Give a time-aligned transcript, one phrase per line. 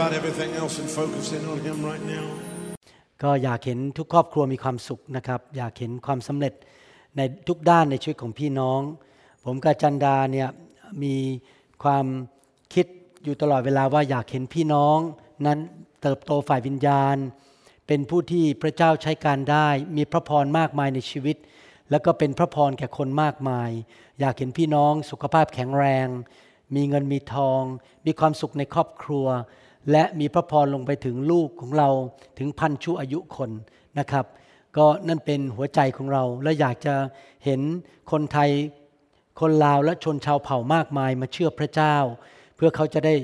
[0.00, 2.26] about everything else and focus in on Him right now.
[3.22, 6.54] ก็อยากเห็นทุกครอบครัวมีความสุขนะครับ อยากเห็นความสำเร็จ
[7.16, 8.80] ในทุกด้านในชีวิตของพี่น้อง
[9.44, 10.48] ผมกับจันดาเนี่ย
[11.02, 11.16] มี
[11.82, 12.06] ความ
[12.74, 12.86] คิด
[13.24, 14.98] อยู่ตลอดเวลาว่าอยากเห็นพี่น้อง
[15.46, 15.58] นั้น
[16.02, 17.16] เติบโตฝ่ายวิญญาณ
[17.86, 21.36] เป็นผู้ที่พระเจ้าใช้การได้ มีพระพรมากมายในชีวิต
[21.90, 23.70] แล้วก็เป็นพระพรแก่คนมากมาย
[24.20, 26.08] อยากเห็นพี่น้องสุขภาพแข็งแรง
[26.74, 27.62] มีเงินมีทอง
[28.06, 29.28] มีความสุขในครอบครัว
[29.92, 31.88] และมีพระพรลงไปถึงลูกของเรา
[32.38, 33.50] ถึงพันชั่วอายุคน
[33.98, 34.26] นะครับ
[34.76, 36.94] ก็นั่นเป็นหัวใจของเรา และอยากจะ
[37.44, 37.60] เห็น
[38.10, 38.50] คนไทย
[39.40, 41.96] คนลาวและชนชาวเผ่ามากมายมาเชื่อพระเจ้า
[42.56, 43.14] เพื่อเขาจะได้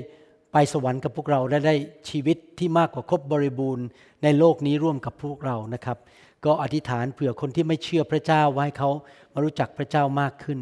[0.53, 1.75] ไปสวรรค์กับพวกเราและได้
[2.09, 3.85] ชีวิตที่มากกว่าครบบริบูรณ์
[4.23, 5.97] ในโลกนี้ร่วมกับพวกเรานะครับ
[6.45, 8.89] ก็อธิษฐานเผื่อคนที่ไม่เชื่อพระเจ้าไว้เขา
[9.33, 10.59] มารู้จักพระเจ้ามากขึ้น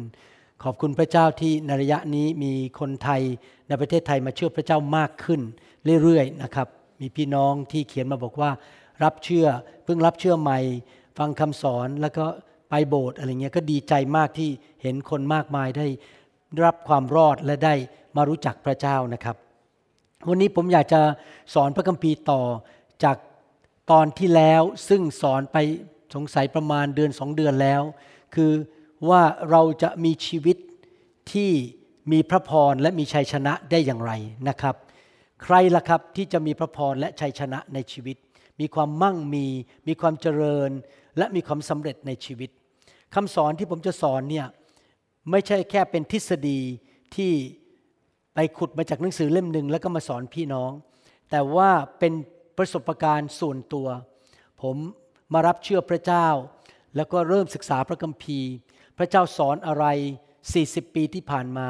[0.64, 3.22] ขอบคุณพระเจ้าที่ในระยะนี้มีคนไทย
[3.68, 5.40] ในประเทศไทยมาเชื่อพระเจ้ามากขึ้น
[6.02, 6.68] เรื่อยๆนะครับ
[7.00, 8.50] มีพี่น้องที่เขียนมาบอกว่า
[9.04, 9.46] รับเชื่อ
[9.84, 10.58] เพิ่งรับเชื่อใหม่
[11.18, 12.24] ฟังคำสอนแล้วก็
[12.70, 14.50] ไปโบสถ์อะไรเงี้ยก็ดีใจมากที่
[14.82, 15.86] เห็นคนมากมายได้
[16.64, 17.74] รับความรอดและได้
[18.16, 19.36] มารู้จักพระเจ้านะครับ
[20.28, 21.00] วันนี้ผมอยากจะ
[21.54, 22.42] สอนพระคัมภีร์ต่อ
[23.04, 23.16] จาก
[23.90, 25.56] ตอนที่แล้วซึ่งสอนไป
[26.14, 27.82] สงสัยประมาณเดือนสองเดือนแล้ว
[28.34, 28.52] คือ
[29.08, 30.56] ว่าเราจะมีชีวิต
[31.32, 31.50] ที่
[32.12, 34.12] มีพระพรและมีชัยชนะได้อย่างไร
[34.48, 34.74] นะครับ
[35.42, 38.16] ใครล่ะครับที่จะมีพระพรและชัยชนะในชีวิต
[38.60, 39.46] มีความมั่งมี
[39.88, 40.70] มีความเจริญ
[41.18, 42.50] และมีความสำเร็จในชีวิต
[43.14, 44.46] คำสอนที่ผมจะสอนเนี่ย
[45.30, 46.60] ไม่ใช่แค่เป็นทฤษฎี
[47.16, 47.32] ที่
[48.34, 50.72] ไปขุดมาจากหนังสือเล่มหนึ่งแล้วก็มาสอนพี่น้อง
[51.30, 52.12] แต่ว่าเป็น
[52.58, 53.88] ประสบการณ์ส่วนตัว
[54.62, 54.76] ผม
[55.32, 56.28] มารับเชื่อพระเจ้า
[56.96, 58.50] แล้วก็เริ่มศึกษาพระคัมภีร์
[58.98, 59.86] พระเจ้าสอนอะไร
[60.42, 61.68] 40 ปีที่ผ่านมา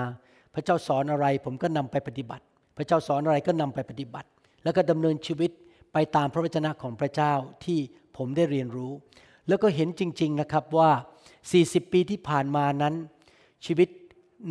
[0.54, 2.44] พระเจ้าสอนอะไรผมก็นำไปปฏิบัติ
[2.76, 4.28] พระเจ้าสอนอะไรก็นำไปปฏิบัติ
[4.64, 5.50] แล้วก็ดำเนินชีวิต
[5.92, 7.32] ไปตามพระวจนะของพระเจ้า
[7.64, 7.78] ที่
[8.16, 8.92] ผมได้เรียนรู้
[9.48, 10.91] แล้วก็เห็นจริง ๆนะครับว่า
[11.42, 12.94] 40 ปีที่ผ่านมานั้น
[13.66, 13.88] ชีวิต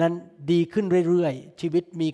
[0.02, 0.14] นั้น
[0.52, 2.08] ดีขึ้นเรื่อยๆ ชีวิตมี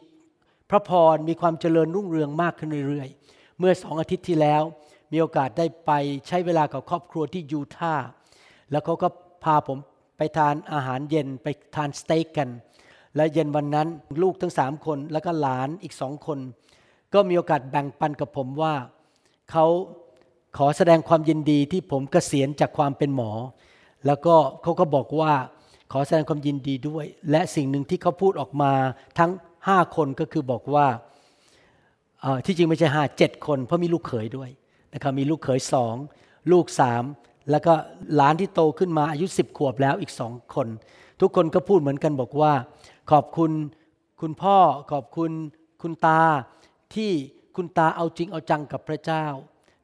[0.70, 4.62] พระพรมีความเจริญรุ่งเรืองมากขึ้นเรื่อยๆ เมื่อสองอาทิตย์ที่แล้ว
[5.12, 5.92] มีโอกาสได้ไป
[6.28, 8.08] ใช้เวลากับครอบครัวที่ยูทาห์
[8.72, 9.08] แล้วเขาก็
[9.44, 9.78] พาผม
[10.18, 12.50] ไปทานอาหารเย็นไปทานสเต็กกัน
[13.16, 13.88] และเย็นวันนั้น
[14.22, 16.40] ลูกทั้งสามคนแล้วก็หลานอีกสองคน
[17.14, 18.74] ก็มีโอกาสแบ่งปันกับผมว่า
[19.52, 19.66] เขา
[20.58, 23.32] ขอแสดงความยินดีที่ผมเกษียณจากความเป็นหมอ
[24.06, 25.34] แล้วก็เขาก็บอกว่า
[25.92, 28.72] ขอแสดงความยินดีด้วย และสิ่งหนึ่งที่เขาพูดออกมา
[29.20, 29.32] ทั้ง
[29.68, 30.88] ห้าคนก็คือบอกว่า
[32.46, 34.50] ที่จริงไม่ใช่ห้าเจ็ดคน เพราะมีลูกเขยด้วย
[34.94, 35.96] นะครับมีลูกเขยสอง
[36.52, 37.04] ลูกสาม
[37.52, 37.74] แล้วก็
[38.16, 40.68] หลานที่โตขึ้นมาอายุสิบขวบแล้วอีกสองคน
[41.22, 42.54] ทุกคนก็พูดเหมือนกันบอกว่า
[43.10, 43.52] ขอบคุณ
[44.22, 44.58] คุณพ่อ
[44.92, 45.32] ขอบคุณ
[45.82, 46.22] คุณตา
[46.96, 47.12] ที่
[47.56, 49.26] คุณตาเอาจริงเอาจังกับพระเจ้า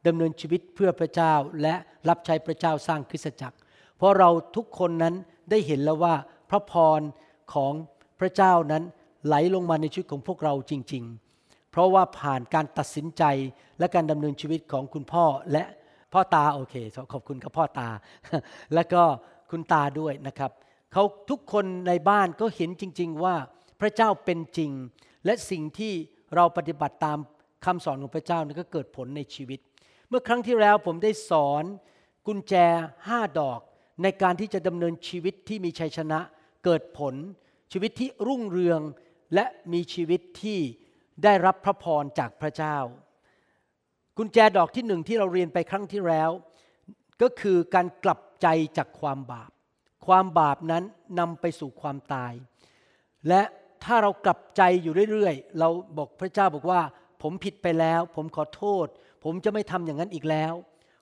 [0.06, 1.74] ดำเนินชีวิตเพื่อพระเจ้าและ
[2.08, 3.56] รับใช้พระเจ้าสร้างคริสตจักร
[3.96, 5.14] เพราะเราทุกคนนั้น
[5.50, 6.14] ได้เห็นแล้วว่า
[6.50, 7.00] พระพร
[7.54, 7.72] ของ
[8.20, 8.82] พระเจ้านั้น
[9.26, 11.04] ไหลลงมาในชีวิตของพวกเราจริง
[11.38, 13.24] ๆ เพราะว่าผ่านการตัดสินใจ
[13.78, 15.64] และการดำเนินชีวิตของคุณพ่อและ
[16.12, 16.74] พ่อตาโอเค
[17.12, 17.88] ขอบคุณครับพ่อตา
[18.74, 19.02] และก็
[19.50, 20.50] คุณตาด้วยนะครับ
[20.92, 23.36] เขาทุกคนในบ้านก็เห็นจริง ๆ ว่า
[23.80, 24.70] พระเจ้าเป็นจริง
[25.24, 25.92] และสิ่งที่
[26.34, 27.18] เราปฏิบัติตาม
[27.64, 29.60] คำสอนของพระเจ้านั้นก็เกิดผลในชีวิต
[30.08, 31.64] เมื่อครั้งที่แล้วผมได้สอน
[32.26, 32.54] กุญแจ
[33.08, 33.60] ห้าดอก
[34.02, 36.20] ในการที่จะดำเนินชีวิตที่มีชัยชนะ
[36.64, 37.14] เกิดผล
[37.72, 38.80] ชีวิตที่รุ่งเรือง
[39.34, 40.60] และมีชีวิตที่
[41.24, 42.76] ได้รับพระพรจากพระเจ้า
[44.18, 46.30] กุญแจดอกที่หนึ่งที่เราเรียนไปครั้งที่แล้ว
[47.22, 48.46] ก็คือการกลับใจ
[48.76, 49.50] จากความบาป
[50.06, 50.84] ความบาปนั้น
[51.18, 52.32] นำไปสู่ความตาย
[53.28, 53.42] และ
[53.84, 55.68] ถ้าเรากลับใจอยู่เรื่อยๆ เรา
[55.98, 56.80] บอกพระเจ้าบอกว่า
[57.22, 58.86] ผมผิดไปแล้ว ผมขอโทษ
[59.24, 60.52] ผมจะไม่ทำอย่างนั้นอีกแล้ว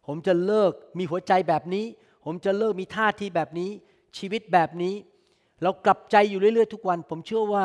[0.07, 1.87] ผมจะเลิกมีหัวใจแบบนี้
[2.25, 3.71] ผมจะเลิกมีท่าทีแบบนี้
[4.19, 4.95] ชีวิตแบบนี้
[5.63, 7.65] เรากลับใจอยู่เรื่อยๆ ทุกวัน ผมเชื่อว่า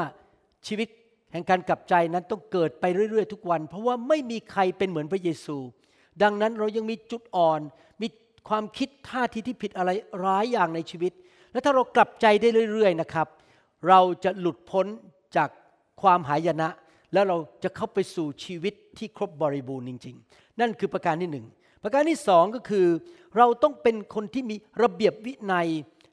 [0.68, 0.88] ชีวิต
[1.32, 5.58] แห่งการกลับใจนั้นต้องเกิดไปเรื่อยๆ ทุกวัน เพราะว่าไม่มีใครเป็นเหมือนพระเยซู
[6.24, 7.60] ดังนั้นเรายังมีจุดอ่อน
[8.02, 8.08] มี
[8.50, 9.90] ความคิดท่าทีที่ผิดอะไร
[10.26, 11.14] ร้ายอย่างในชีวิต
[11.52, 13.28] และถ้าเรากลับใจได้เรื่อยๆนะครับ
[13.88, 14.86] เราจะหลุดพ้น
[15.36, 15.50] จาก
[16.02, 16.70] ความหายนะ
[17.14, 21.46] แล้วเราจะเข้าไปสู่ชีวิตที่ครบบริบูรณ์จริง ๆ นั่นคือประการที่หนึ่ง
[21.84, 22.88] ประการที่สองก็คือ
[23.38, 25.68] เราต้องเป็นคนที่มีระเบียบวินัย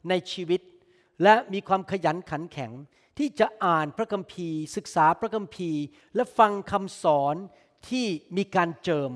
[0.09, 0.61] ในชีวิต
[1.23, 2.73] และมีความขยันขันแข็ง
[3.19, 5.83] ที่จะอ่านพระคัมภีร์ ศึกษาพระคัมภีร์
[6.15, 7.35] และฟังคำสอน
[7.89, 8.07] ที่
[8.37, 9.11] มีการเจิม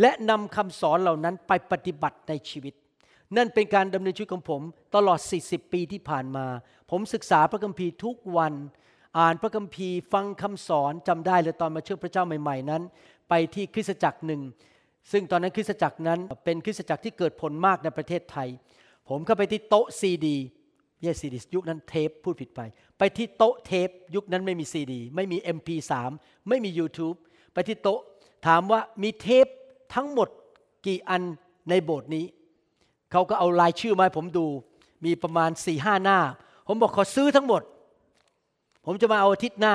[0.00, 2.74] และนำคำสอนเหล่านั้นไปปฏิบัติในชีวิต
[3.36, 4.62] นั่นเป็นการดำเนินชีวิตของผม
[4.94, 6.46] ตลอด 40 ปีที่ผ่านมา
[6.90, 8.54] ผมศึกษาพระคัมภีร์ทุกวัน
[9.18, 12.82] อ่านพระคัมภีร์ฟังคำสอนจำได้เลยตอนมาเชื่อพระเจ้าใหม่ ๆ นั้น
[13.28, 14.42] ไปที่คริสตจักรหนึ่ง
[15.12, 18.48] ซึ่งตอนนั้นคริสตจักรนั้นเป็นคริสตจักรที่เกิดผลมากในประเทศไทย
[19.08, 20.36] ผมเข้าไปที่โต๊ะซีดี
[21.02, 22.60] เยซีดียุคนั้นเทปพูดผิดไป
[22.98, 25.92] ไปที่โต๊ะเทปยุคนั้นไม่มีซีดีไม่มี MP3
[26.48, 27.16] ไม่มี YouTube
[27.52, 28.00] ไปที่โต๊ะ
[28.46, 29.46] ถามว่ามีเทป
[29.94, 30.28] ทั้งหมด
[30.86, 31.22] กี่อัน
[31.68, 32.24] ในโบสถ์นี้
[33.12, 34.46] เขาก็เอารายชื่อมาให้ผมดู
[35.04, 36.18] มีประมาณสี่ห้าหน้า
[36.68, 37.62] ผมบอกขอซื้อทั้งหมด
[38.86, 39.74] ผมจะมาเอาอาทิตย์หน้า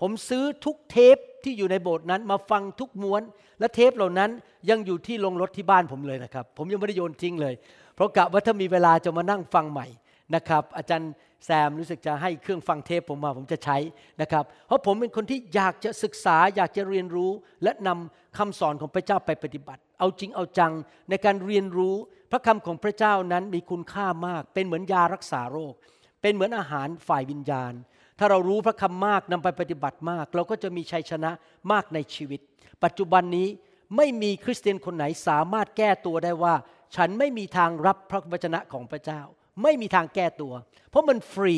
[0.00, 3.22] ผมซื้อทุกเทปที่อยู่ในโบสถ์นั้นมาฟังทุกม้วน
[3.60, 4.30] และเทปเหล่านั้น
[4.70, 7.54] ยังอยู่ที่ลงรถที่บ้านผมเลยนะครับ ผมยังไม่ได้โยนทิ้งเลย
[7.94, 9.86] เพราะกะว่าถ้ามีเวลาจะมานั่งฟังใหม่
[10.34, 11.12] นะครับอาจารย์
[11.44, 13.76] แซมรู้สึกจะให้เครื่องฟังเทปผมมาผมจะใช้
[14.20, 17.30] นะครับ เพราะผมเป็นคนที่อยากจะศึกษาอยากจะเรียนรู้
[17.62, 20.72] และนำคำสอนของพระเจ้าไปปฏิบัติ เอาจริงเอาจัง
[21.10, 21.94] ในการเรียนรู้
[22.30, 25.74] พระคำของพระเจ้านั้นมีคุณค่ามาก เป็นเหมือนยารักษาโรค
[26.22, 27.72] เป็นเหมือนอาหารฝ่ายวิญญาณ
[28.18, 31.30] ถ้าเรารู้พระคำมากนำไปปฏิบัติมาก เราก็จะมีชัยชนะ
[31.72, 32.40] มากในชีวิต
[32.84, 33.48] ปัจจุบันนี้
[33.96, 36.54] ไม่มีคริสเตียนคนไหนสามารถแก้ตัวได้ว่า
[36.96, 39.20] ฉันไม่มีทางรับพระวจนะของพระเจ้า
[39.62, 40.52] ไม่มีทางแก้ตัว
[40.90, 41.54] เพราะมันฟรี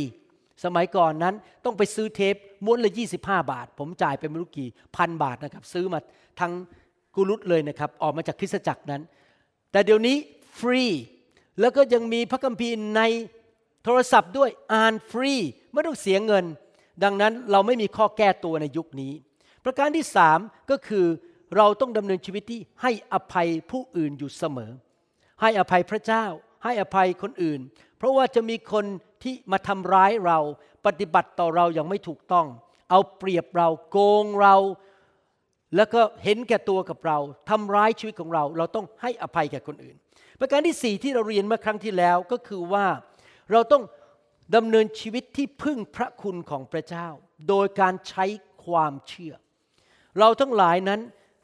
[0.65, 5.99] สมัยก่อนนั้นต้องไปซื้อเทปม้วนละ 25 บาท ผมจ่ายไปไม่รู้กี่พันบาทนะครับ ซื้อมา
[6.41, 6.53] ทั้ง
[7.17, 9.03] กุลุตเลยนะครับ ออกมาจากคริสตจักรนั้น
[9.73, 10.17] แต่เดี๋ยวนี้
[10.59, 10.83] ฟรี
[11.61, 13.03] แล้วก็ยังมีพระคัมภีร์ใน
[13.85, 15.33] โทรศัพท์ด้วยอ่านฟรี
[15.73, 16.45] ไม่ต้องเสียเงิน
[17.05, 19.13] ดังนั้นเราไม่มีข้อแก้ตัวในยุคนี้
[19.65, 20.39] ประการที่สาม
[20.71, 21.07] ก็คือ
[21.57, 24.73] เราต้องดำเนินชีวิตที่ให้อภัยผู้อื่นอยู่เสมอ
[25.41, 26.25] ให้อภัยพระเจ้า
[26.65, 27.61] ให้อภัยคนอื่น
[27.99, 28.85] เพราะว่าจะมีคน
[29.23, 30.39] ที่มาทำร้ายเรา
[30.87, 32.47] ปฏิบัติต่อเราอย่างไม่ถูกต้อง
[32.91, 34.57] เอาเปรียบเราโกงเรา
[35.77, 37.19] แล้วก็เห็นแก่ตัวกับเรา
[37.51, 39.97] ทำร้ายชีวิตของเรา เราต้องให้อภัยแก่คนอื่น
[40.41, 42.87] ประการที่สี่ที่เราเรียนเมื่อครั้งที่แล้วก็คือว่า
[43.53, 43.83] เราต้อง
[44.57, 47.09] ดำเนินชีวิตที่พึ่งพระคุณของพระเจ้า
[47.49, 48.25] โดยการใช้
[48.65, 49.35] ความเชื่อ
[50.19, 51.01] เราทั้งหลายนั้น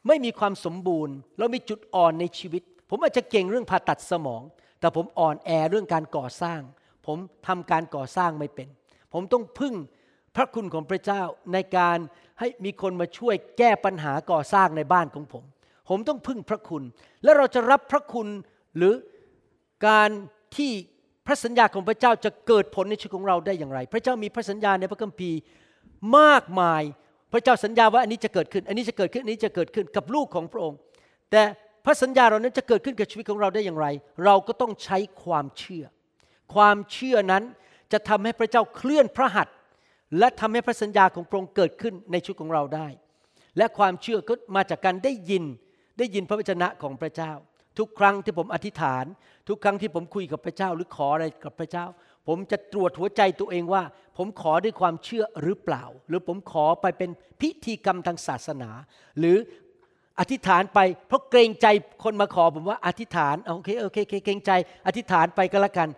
[0.07, 4.41] ไม่มีความสมบูรณ์ เรามีจุดอ่อนในชีวิต ผมอาจจะเก่งเรื่องผ่าตัดสมอง
[4.79, 6.61] แต่ผมอ่อนแอเรื่องการก่อสร้าง
[7.07, 7.17] ผม
[7.47, 8.67] ทำการก่อสร้างไม่เป็น
[9.13, 9.73] ผมต้องพึ่ง
[10.35, 11.21] พระคุณของพระเจ้า
[11.53, 11.97] ในการ
[12.39, 15.43] ให้มีคนมาช่วยแก้ปัญหาก่อสร้างในบ้านของผม
[15.89, 16.83] ผมต้องพึ่งพระคุณ
[17.23, 18.27] และเราจะรับพระคุณ
[18.77, 18.93] หรือ
[19.87, 20.09] การ
[20.57, 20.71] ที่
[21.27, 25.39] พระสัญญาของพระเจ้าจะเกิดผลในชีวิตของเราได้อย่างไร พระเจ้ามีพระสัญญาในพระคัมภีร์
[26.17, 26.83] มากมาย
[27.33, 30.77] พระเจ้าสัญญาว่าอันนี้จะเกิดขึ้น อันนี้จะเกิดขึ้น อันนี้จะเกิดขึ้นกับลูกของพระองค์
[31.31, 31.41] แต่
[31.85, 33.87] พระสัญญาเรานั้นจะเกิดขึ้นกับชีวิตของเราได้อย่างไร
[34.25, 35.85] เราก็ต้องใช้ความเชื่อ
[36.53, 37.43] ความเชื่อนั้น
[37.91, 39.55] จะทำให้พระเจ้าเคลื่อนพระหัตถ์
[40.17, 42.87] และทำให้พระสัญญาของพระองค์เกิดขึ้นในชีวิตของเราได้
[43.57, 45.43] และความเชื่อก็มาจากการได้ยิน
[45.97, 47.31] ได้ยินพระวจนะของพระเจ้า
[47.79, 49.05] ทุกครั้งที่ผมอธิษฐาน
[49.47, 51.85] ทุกครั้งที่ผมคุยกับพระเจ้าหรือขออะไรกับพระเจ้า
[52.27, 53.83] ผมจะตรวจหัวใจตัวเองว่า
[54.17, 57.09] ผมขอด้วยความเชื่อหรือเปล่า หรือผมขอไปเป็น
[57.41, 58.69] พิธีกรรมทางศาสนา
[59.19, 59.37] หรือ
[60.19, 61.67] อธิษฐานไปเพราะเกรงใจ
[62.03, 64.51] คนมาขอผมว่าอธิษฐานโอเคโอเคเกรงใจ
[64.87, 65.89] อธิษฐานไปก็แล้วกัน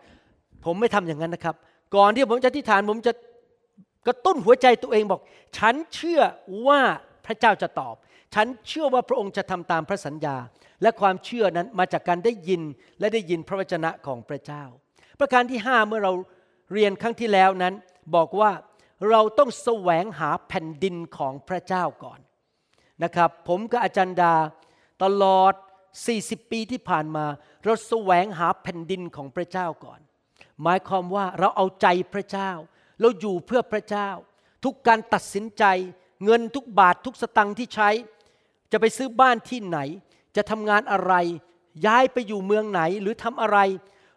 [0.65, 1.55] ผมไม่ทำอย่างนั้นนะครับ
[1.95, 3.13] ก่อนที่ผมจะอธิษฐานผมจะ
[4.07, 5.21] กระตุ้นหัวใจตัวเองบอก
[5.57, 6.21] ฉันเชื่อ
[6.67, 6.81] ว่า
[7.25, 7.95] พระเจ้าจะตอบ
[8.35, 10.35] ฉันเชื่อว่าพระองค์จะทำตามพระสัญญา
[10.81, 12.61] และความเชื่อนั้นมาจากการได้ยิน
[12.99, 14.63] และได้ยินพระวจนะของพระเจ้า
[15.19, 16.13] ประการที่ห้าเมื่อเรา
[16.73, 17.73] เรียนครั้งที่แล้วนั้น
[18.15, 18.51] บอกว่า
[19.09, 22.19] เราต้องแสวงหาแผ่นดินของพระเจ้าก่อน
[23.03, 24.33] นะครับ ผมกับอาจารย์ดา
[25.03, 25.53] ตลอด
[26.03, 27.25] 40 ปีที่ผ่านมา
[27.63, 29.99] เราแสวงหาแผ่นดินของพระเจ้าก่อน
[30.63, 32.51] หมายความว่าเราเอาใจพระเจ้า
[33.03, 34.09] เราอยู่เพื่อพระเจ้า
[34.63, 35.63] ทุกการตัดสินใจ
[36.25, 37.89] เงินทุกบาททุกสตังค์ที่ใช้
[38.71, 39.79] จะไปซื้อบ้านที่ไหน
[40.35, 41.13] จะทำงานอะไร
[41.85, 43.57] ย้ายไปอยู่เมืองไหนหรือทำอะไร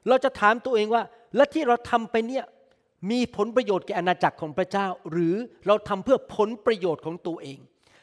[0.09, 1.03] เราจะถามตัวเองว่า
[1.37, 2.45] และที่เราทำไปเนี่ย
[3.11, 5.35] มีผลประโยชน์แก่อาณาจักรของพระเจ้า หรือ
[5.67, 7.59] เราทำเพื่อผลประโยชน์ของตัวเอง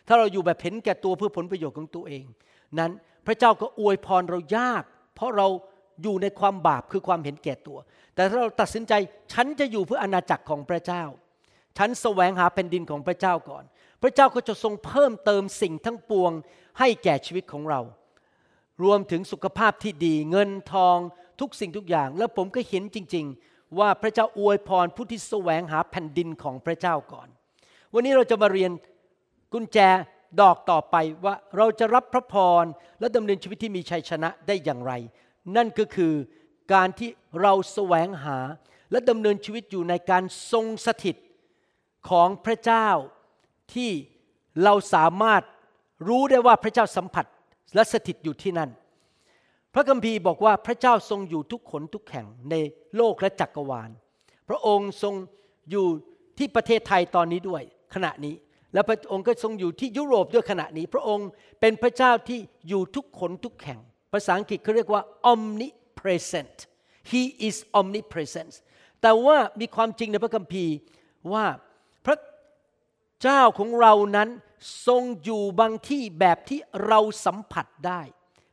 [0.07, 2.23] ถ้าเราอยู่แบบเห็นแก่ตัวเพื่อผลประโยชน์ของตัวเอง
[2.79, 2.91] นั้น
[3.27, 4.83] พระเจ้าก็อวยพรเรายาก
[5.15, 5.47] เพราะเรา
[6.01, 7.77] อยู่ในความบาปคือความเห็นแก่ตัว
[8.15, 8.93] แต่ถ้าเราตัดสินใจ
[9.33, 11.03] ฉันจะอยู่เพื่ออาณาจักรของพระเจ้า
[11.77, 13.63] ฉันแสวงหาแผ่นดินของพระเจ้าก่อน
[14.01, 16.31] พระเจ้าก็จะทรงเพิ่มเติมสิ่งทั้งปวง
[16.79, 17.81] ให้แก่ชีวิตของเรา
[18.83, 20.97] รวมถึงสุขภาพที่ดีเงินทอง
[21.39, 27.27] ทุกสิ่งทุกอย่าง แล้วผมก็เห็นจริง ๆ ว่าพระเจ้าอวยพรผู้ที่แสวงหาแผ่นดินของพระเจ้าก่อน
[27.93, 28.71] วันนี้เราจะมาเรียน
[29.53, 29.77] กุญแจ
[30.41, 30.95] ดอกต่อไป
[31.25, 32.63] ว่าเราจะรับพระพร
[32.99, 34.93] และดำเนินชีวิตที่มีชัยชนะได้อย่างไร
[35.55, 36.13] นั่นก็คือ
[36.73, 37.09] การที่
[37.41, 38.37] เราแสวงหา
[38.91, 41.15] และดำเนินชีวิตอยู่ในการทรงสถิต
[42.09, 42.87] ของพระเจ้า
[43.73, 43.91] ที่
[44.63, 45.41] เราสามารถ
[46.07, 47.25] รู้ได้ว่าพระเจ้าสัมผัส
[47.75, 48.69] และสถิตอยู่ที่นั่น
[49.73, 52.55] พระคัมภีร์บอกว่าพระเจ้าทรงอยู่ทุกขนทุกแห่งใน
[52.97, 53.89] โลกและจักรวาล
[54.49, 55.13] พระองค์ทรง
[55.71, 55.87] อยู่
[56.37, 58.35] ที่ประเทศไทยตอนนี้ด้วยขณะนี้
[58.73, 61.27] และพระองค์ก็ทรงอยู่ที่ยุโรปด้วยขณะนี้ พระองค์
[61.61, 63.79] เป็นพระเจ้าที่อยู่ทุกขนทุกแห่ง
[64.13, 65.01] ภาษาอังกฤษเขาเรียกว่า
[65.31, 66.57] omnipresent
[67.11, 68.53] he is omnipresent
[69.01, 70.73] แต่ว่ามีความจริงในพระคัมภีร์
[71.33, 71.45] ว่า
[72.05, 72.17] พระ
[73.21, 74.29] เจ้าของเรานั้น
[74.87, 78.01] ทรงอยู่บางที่แบบที่เราสัมผัสได้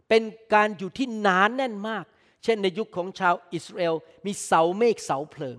[0.09, 0.23] เป็น
[0.55, 2.05] การอยู่ที่หนานแน่นมาก
[2.45, 3.95] เช่นในยุคของชาวอิสราเอล
[4.27, 5.57] มีเสาเมฆเสาเพลิง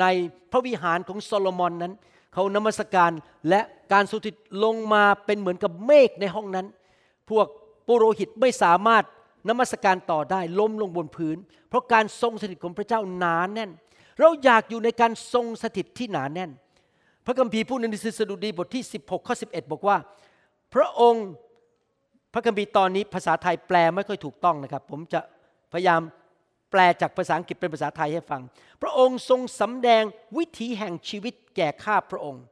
[0.00, 0.04] ใน
[0.50, 1.94] พระวิหารของโซโลมอนนั้น
[2.34, 3.12] เขานมัสการ
[3.48, 3.60] และ
[3.92, 4.30] การสุติ
[4.64, 6.66] ลงมาเป็นเหมือนกับเมฆในห้องนั้น
[7.30, 7.46] พวก
[7.86, 9.04] ปุโรหิตไม่สามารถ
[9.48, 11.36] นมัสการต่อได้ล้มลงบนพื้น
[11.68, 13.70] เพราะการทรงสถิตของพระเจ้าหนาแน่น
[14.20, 16.50] เราอยากอยู่ในการทรงสถิตที่หนาแน่น
[17.26, 19.96] พระคัมภีร์พูดในหนังสือสดุดีบทที่ 16ข้อ11 บอกว่า
[20.74, 21.26] พระองค์
[22.32, 25.20] พระคัมภีร์ตอนนี้ภาษาไทยแปลไม่ค่อยถูกต้องนะครับ ผมจะ
[25.72, 26.00] พยายาม
[26.70, 28.42] แปลจากภาษาอังกฤษเป็นภาษาไทยให้ฟัง
[28.82, 30.02] พระองค์ทรงสำแดง
[30.36, 32.42] วิถีแห่งชีวิตแก่ข้าพระองค์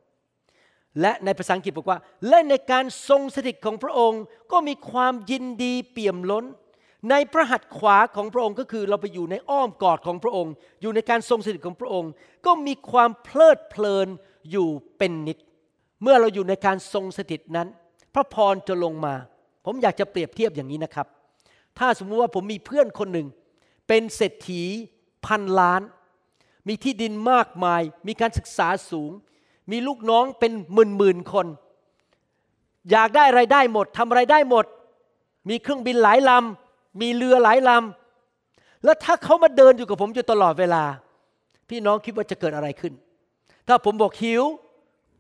[1.01, 6.45] และในภาษาอังกฤษบอกว่า และในการทรงสถิตของพระองค์ก็มีความยินดีเปี่ยมล้น
[7.11, 12.11] ในพระหัตถ์ขวาของพระองค์ก็คือเราไปอยู่ในอ้อมกอดของพระองค์ อยู่ในการทรงสถิตของพระองค์
[12.47, 14.09] ก็มีความเพลิดเพลิน
[14.51, 15.39] อยู่เป็นนิด
[16.03, 17.69] เมื่อเราอยู่ในการทรงสถิตนั้น
[18.15, 19.15] พระพรจะลงมา
[19.65, 21.07] ผมอยากจะเปรียบเทียบอย่างนี้นะครับ
[21.79, 23.27] ถ้าสมมติว่าผมมีเพื่อนคนหนึ่ง
[23.89, 24.63] เป็นเศรษฐี
[25.27, 25.83] พันล้าน
[26.69, 29.11] มีที่ดินมากมาย มีการศึกษาสูง
[29.71, 31.47] มีลูกน้องเป็นหมื่นหมื่นคน
[32.91, 34.65] อยากได้อะไรได้หมดทำอะไรได้หมด
[35.49, 36.66] มีเครื่องบินหลายลำ
[37.01, 40.85] มีเรือหลายลำแล้วถ้าเขามาเดินอยู่กับผมอยู่ตลอดเวลา
[41.69, 42.93] พี่น้องคิดว่าจะเกิดอะไรขึ้น
[43.69, 44.43] ถ้าผมบอกหิว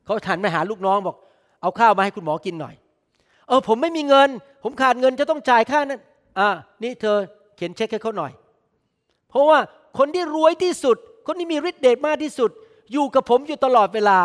[0.05, 1.17] เขาหันมาหาลูกน้องบอก
[1.63, 2.75] เอาข้าวมาให้คุณหมอกินหน่อย
[3.49, 4.29] เออผมไม่มีเงิน
[4.63, 6.01] ผมขาดเงินจะต้องจ่ายค่านั้น
[6.39, 6.49] อ่า
[6.83, 7.17] นี่เธอ
[7.57, 8.33] เขียนเช็คให้เขาหน่อย
[9.31, 9.59] เพราะว่า
[9.99, 12.51] คนที่รวยที่สุด คนที่มีฤทธิ์เดชมากที่สุด
[12.93, 14.19] อยู่กับผมอยู่ตลอดเวลา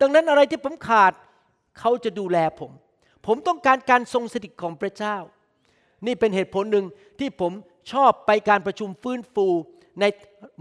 [0.00, 1.12] ดังนั้นอะไรที่ผมขาด
[1.78, 2.70] เขาจะดูแลผม
[3.26, 5.16] ผมต้องการการทรงสถิตของพระเจ้า
[6.06, 6.86] นี่เป็นเหตุผลหนึ่ง
[7.18, 7.52] ที่ผม
[7.92, 9.46] ชอบไปการประชุมฟื้นฟู
[10.00, 10.04] ใน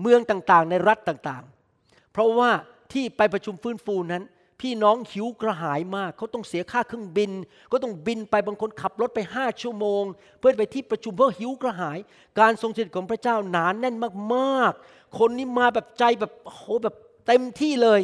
[0.02, 2.52] เมืองต่างๆ ในรัฐต่างๆ เพราะว่า
[2.94, 4.24] ที่ไปประชุมฟื้นฟูนั้น
[4.62, 7.32] พี่น้องหิวกระหายมากเขาต้องเสียค่าเครื่องบิน
[7.72, 10.04] ก็ต้องบินไปบางคนขับรถไปห้าชั่วโมง
[10.40, 11.98] เพื่อไปที่ประชุมเพื่อหิวกระหาย
[12.40, 13.96] การทรงสถิตของพระเจ้าหนานแน่น
[14.36, 16.96] มากๆ คนนี้มาแบบใจแบบโหแบบ
[17.28, 18.02] เต็มที่เลย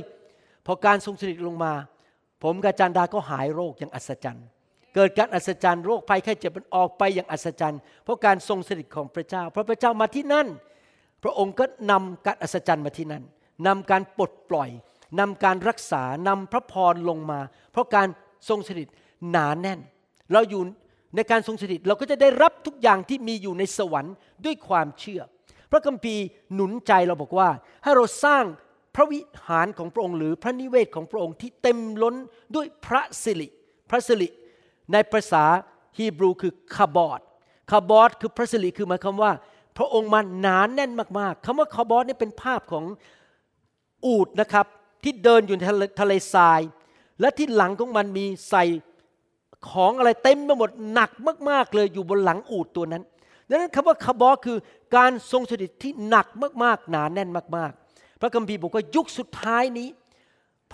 [0.66, 1.74] พอการทรงสถิตลงมา
[2.44, 4.48] ผมกับจันดาก็หายโรคอย่างอัศจรรย์
[4.96, 10.48] เกิดการอัศจรรย์โรคภัยไข้เจ็บมันออกไปอย่างอัศจรรย์ เพราะการทรงสถิตของพระเจ้า เพราะพระเจ้ามาที่นั่น
[11.24, 13.24] พระองค์ก็นำการอัศจรรย์มาที่นั่น
[13.68, 14.70] นำการปลดปล่อย
[15.20, 17.40] นำการรักษานำพระพรลงมา
[17.72, 18.08] เพราะการ
[18.50, 18.88] ทรงสถิต
[19.30, 19.80] หนาแน่น
[20.34, 20.62] เราอยู่
[21.16, 25.22] ในการทรงสถิตเราก็จะได้รับทุกอย่างที่มีอยู่ในสวรรค์ด้วยความเชื่อ
[25.72, 26.24] พระคัมภีร์
[26.54, 27.50] หนุนใจเราบอกว่า
[27.84, 28.44] ให้เราสร้าง
[28.96, 32.16] พระวิหารของพระองค์หรือพระนิเวศของพระองค์ที่เต็มล้น
[32.56, 33.48] ด้วยพระสิริ
[33.90, 34.30] พระสิริ
[34.92, 35.44] ในภาษา
[35.98, 37.20] ฮีบรูคือคาบอด
[37.72, 39.32] คาบอดคือพระสิริคือหมายความว่า
[39.78, 42.86] พระองค์มันหนานแน่นมากๆคำว่าคาบอดนี่เป็นภาพของ
[44.06, 44.66] อูดนะครับ
[45.04, 45.62] ที่เดินอยู่ใน
[46.00, 46.62] ทะเลทราย
[47.20, 48.66] และที่หลังของมันมีใส่
[49.70, 51.12] ของอะไรเต็มไปหมดหนัก
[51.50, 53.04] มากๆเลยอยู่บนหลังอูดตัวนั้น
[53.50, 54.58] ดังนั้นคำว่าคาบอคือ
[54.96, 56.28] การทรงสถิตที่หนัก
[56.64, 59.88] มากๆ หนาแน่นมากๆ พระคัมภีร์บอกว่ายุคสุดท้ายนี้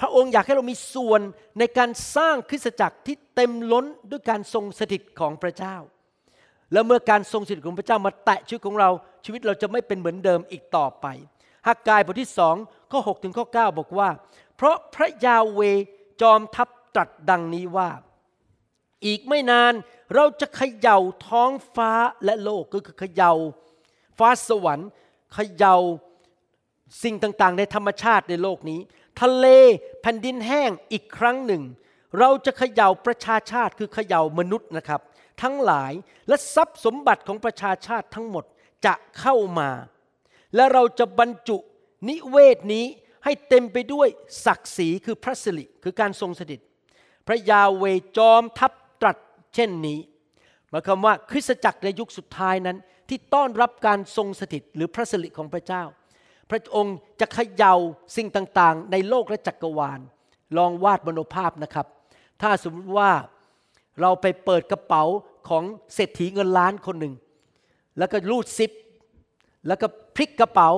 [0.02, 1.22] พระองค์อยากให้เรามีส่วน
[1.60, 5.76] ในการสร้างคริสตจักรที่เต็มล้นด้วยการทรงสถิตของพระเจ้า
[6.74, 8.90] แล้วเมื่อการทรงสถิตของพระเจ้ามาแตะชีวิตของเรา
[9.26, 11.06] ชีวิตเราจะไม่เป็นเหมือนเดิมอีกต่อไป
[11.68, 12.56] ฮักกายบทที่สอง
[12.92, 14.10] ข้อ6ถึงข้อ9บอกว่า
[14.56, 15.62] เพราะพระยาเว
[16.22, 17.90] จอมทัพตรัสดังนี้ว่า
[19.06, 19.74] อีกไม่นาน
[20.16, 21.92] เราจะเขย่าท้องฟ้า
[22.26, 23.34] และโลกก็คือเขย่า
[24.18, 24.90] ฟ้าสวรรค์
[25.34, 25.76] เขย่า
[27.04, 28.80] สิ่งต่างๆ ในธรรมชาติในโลกนี้
[29.20, 29.46] ทะเล
[30.02, 31.64] แผ่นดินแห้งอีกครั้งหนึ่ง
[32.20, 35.02] เราจะเขย่าประชาชาติคือเขย่ามนุษย์นะครับ
[35.42, 35.94] ทั้งหลาย
[36.28, 38.46] และทรัพย์สมบัติของประชาชาติทั้งหมด
[38.86, 39.70] จะเข้ามา
[40.56, 41.58] และเราจะบรรจุ
[42.10, 42.86] นิเวศนี้
[43.24, 44.08] ให้เต็มไปด้วย
[44.46, 46.60] ศักดิ์ศรีคือพระสิริคือการทรงสถิต
[47.28, 47.86] พระยาเว
[48.18, 49.18] จอมทัพตรัส
[49.56, 50.00] เช่นนี้
[50.70, 52.78] หมายความว่าคริสตจักรในยุคสุดท้ายนั้น
[53.10, 55.84] ที่ต้อนรับการทรงสถิตหรือพระสิริของพระเจ้า
[56.52, 57.76] พระองค์จะเขย่า
[58.16, 60.00] สิ่งต่างๆ ในโลกและจักรวาล
[60.58, 61.86] ลองวาดมโนภาพนะครับ
[62.42, 63.12] ถ้าสมมติว่า
[64.02, 65.04] เราไปเปิดกระเป๋า
[65.50, 65.64] ของ
[65.96, 67.14] เศรษฐีเงินล้านคนหนึ่ง
[67.98, 68.72] แล้วก็รูดซิป
[69.68, 70.70] แล้วก็พลิกกระเป๋า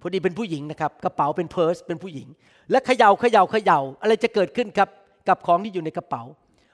[0.00, 2.28] พอดีเป็นผู้หญิงนะครับ กระเป๋าเป็นเพิร์สเป็นผู้หญิง
[2.70, 4.88] และเขยา่าเขยา่าเขย่าอะไรจะเกิดขึ้นครับ
[5.28, 6.22] กับของที่อยู่ในกระเป๋า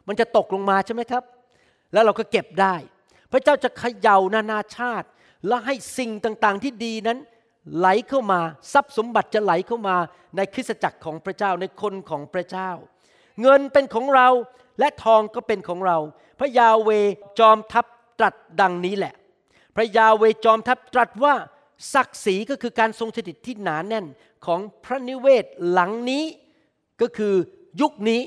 [0.08, 1.22] มันจะตกลงมาใช่ไหมครับ
[1.92, 2.74] แล้วเราก็เก็บได้
[3.32, 5.06] พระเจ้าจะเขย่านานาชาติ
[5.46, 7.18] และให้สิ่งต่างๆที่ดีนั้น
[7.78, 8.40] ไหลเข้ามา
[8.72, 9.96] ทรัพย์สมบัติจะไหลเข้ามา
[10.36, 12.70] ในคริสตจักรของพระเจ้าในคนของพระเจ้า
[13.42, 14.28] เงินเป็นของเรา
[14.78, 15.98] และทองก็เป็นของเรา
[16.38, 16.90] พระยาเว
[17.38, 17.84] จอมทัพ
[18.18, 19.14] ตรัสดังนี้แหละ
[19.76, 21.34] พระยาเวจอมทัพตรัสว่า
[21.94, 24.06] ศักดิ์ศรีก็คือการทรงสถิตที่หนาแน่น
[24.46, 26.24] ของพระนิเวศหลังนี้
[27.00, 27.34] ก็คือ
[27.80, 28.22] ยุคนี้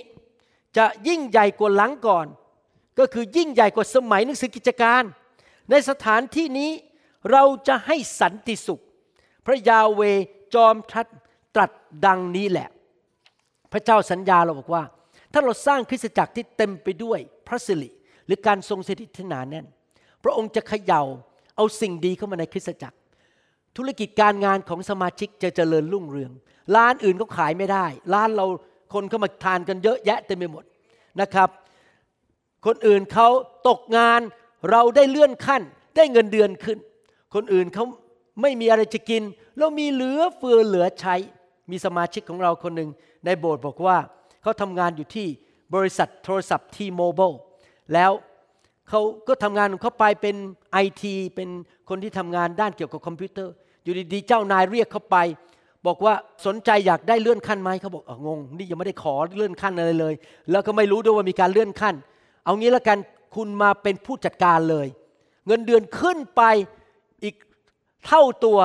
[0.78, 2.28] จะยิ่งใหญ่กว่าหลังก่อน
[3.00, 5.04] ก็คือยิ่งใหญ่กว่าสมัยหนังสือกิจการ
[5.70, 6.72] ในสถานที่นี้
[7.32, 8.82] เราจะให้สันติสุข
[9.46, 10.02] พระยาเว
[10.56, 11.08] จอมทัด
[11.56, 11.72] ตรัส
[12.06, 12.70] ดังนี้แหละ
[13.74, 14.84] พระเจ้าสัญญาเราบอกว่า
[15.34, 17.90] ถ้าเราสร้างคริสตจักรที่เต็มไปด้วยพระสิริ
[18.26, 19.66] หรือการทรงสถิตที่หนาแน่น
[20.24, 21.02] พระองค์จะเขย่า
[21.56, 22.98] เอาสิ่งดีเข้ามาในคริสตจักร
[23.78, 26.32] ธุรกิจการงานของสมาชิกจะเจริญรุ่งเรือง
[26.76, 28.46] ร้านอื่นก็ขายไม่ได้ ร้านเรา
[28.94, 30.64] คนเข้ามาทานกันเยอะแยะเต็มไปหมด
[31.22, 31.50] นะครับ
[32.66, 33.28] คนอื่นเขา
[33.68, 34.22] ตกงาน
[34.72, 35.62] เราได้เลื่อนขั้น
[35.96, 36.78] ได้เงินเดือนขึ้น
[37.34, 37.86] คนอื่นเขา
[38.42, 39.24] ไม่มีอะไรจะกิน
[39.58, 41.16] เรามีเหลือเฟือเหลือใช้
[41.72, 42.90] มีสมาชิกของเราคนหนึ่ง
[43.26, 43.98] ในโบสถ์บอกว่า
[44.42, 45.28] เขาทำงานอยู่ที่
[45.76, 47.32] บริษัทโทรศัพท์ T-Mobile
[47.94, 48.12] แล้ว
[48.90, 50.36] เขาก็ทำงานของเขาไปเป็น
[50.72, 51.50] ไอทีเป็น
[51.90, 55.18] คนที่ทำงานด้านเกี่ยวกับคอมพิวเตอร์ อยู่ดีๆเจ้านายเรียกเขาไป
[55.86, 56.14] บอกว่า
[56.46, 60.14] สนใจอยากได้เลื่อนขั้นไหมเขาบอกองง นี่ยังไม่ได้ขอเลื่อนขั้นอะไรเลย
[60.52, 61.96] แล้วก็ไม่รู้ด้วยว่ามีการเลื่อนขั้น
[62.46, 62.98] เอางี้แล้วกัน
[63.36, 64.88] คุณมาเป็นผู้จัดการเลย
[65.48, 66.42] เงินเดือนขึ้นไป
[68.08, 68.60] เท่าตัว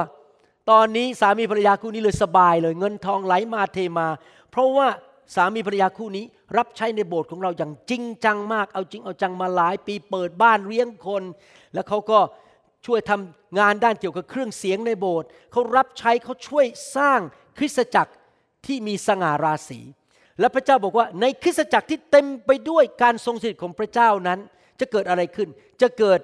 [0.70, 4.08] ตอนนี้สามีภรรยาคู่นี้เลยสบายเลย เงินทองไหลมาเทมา
[4.50, 4.88] เพราะว่า
[5.34, 6.24] สามีภรรยาคู่นี้
[6.56, 11.22] รับใช้ในโบสถ์ของเราอย่างจริงจังมาก เอาจริงเอาจังมาหลายปีเปิดบ้านเลี้ยงคน
[11.74, 12.18] แล้วเขาก็
[12.86, 17.20] ช่วยทำงานด้านเกี่ยวกับเครื่องเสียงในโบสถ์เขารับใช้เขาช่วยสร้าง
[17.58, 18.12] คริสตจักร
[18.66, 19.80] ที่มีสง่าราศี
[20.40, 24.38] และพระเจ้าบอกว่าในคริสตจักรที่เต็มไปด้วยการทรงสถิตของพระเจ้านั้น
[24.80, 25.48] จะเกิดอะไรขึ้น
[25.82, 26.20] จะเกิด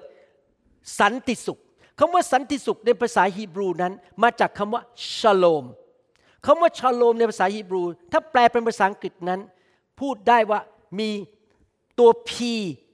[1.01, 1.61] สันติสุข
[1.99, 4.83] คำว่าสันติสุขในภาษาฮีบรูนั้น มาจากคำว่า
[5.19, 5.65] ชโลม
[6.47, 7.83] คำว่าชโลมในภาษาฮีบรู
[8.13, 9.41] ถ้าแปลเป็นภาษาอังกฤษนั้น
[10.01, 10.61] พูดได้ว่า
[10.99, 11.11] มี
[11.99, 12.33] ตัว P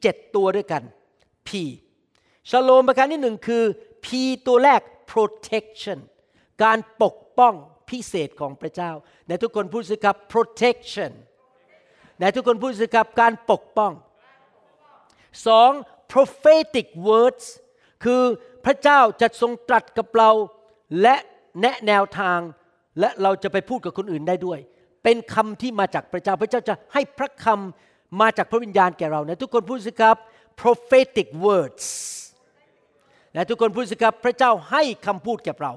[0.02, 0.82] เจ็ดตัวด้วยกัน
[1.48, 1.50] P
[2.50, 3.64] ชโลมประการที่หนึ่งคือ
[4.04, 4.06] P
[4.46, 5.98] ตัวแรก protection
[6.62, 7.54] การปกป้อง
[7.88, 8.90] พิเศษของพระเจ้า
[9.28, 11.12] ในทุกคนพูดสิครับ protection
[12.20, 13.92] ในทุกคนพูดสิครับการปกป้อง
[15.46, 15.70] สอง
[16.12, 17.44] prophetic words
[18.04, 18.22] คือ
[18.64, 20.30] พระเจ้าจะทรงตรัสกับเรา
[21.02, 21.16] และ
[21.60, 22.40] แนะแนวทาง
[23.00, 24.58] และเราจะไปพูดกับคนอื่นได้ด้วย
[25.04, 30.16] เป็นคำที่มาจากพระเจ้า พระเจ้าจะให้พระคำมาจากพระวิญญาณแก่เรานะทุกคนพูดสิครับ
[30.60, 31.86] prophetic words
[33.34, 35.72] นะทุกคนพูดสิครับพระเจ้าให้คำพูดแก่เรา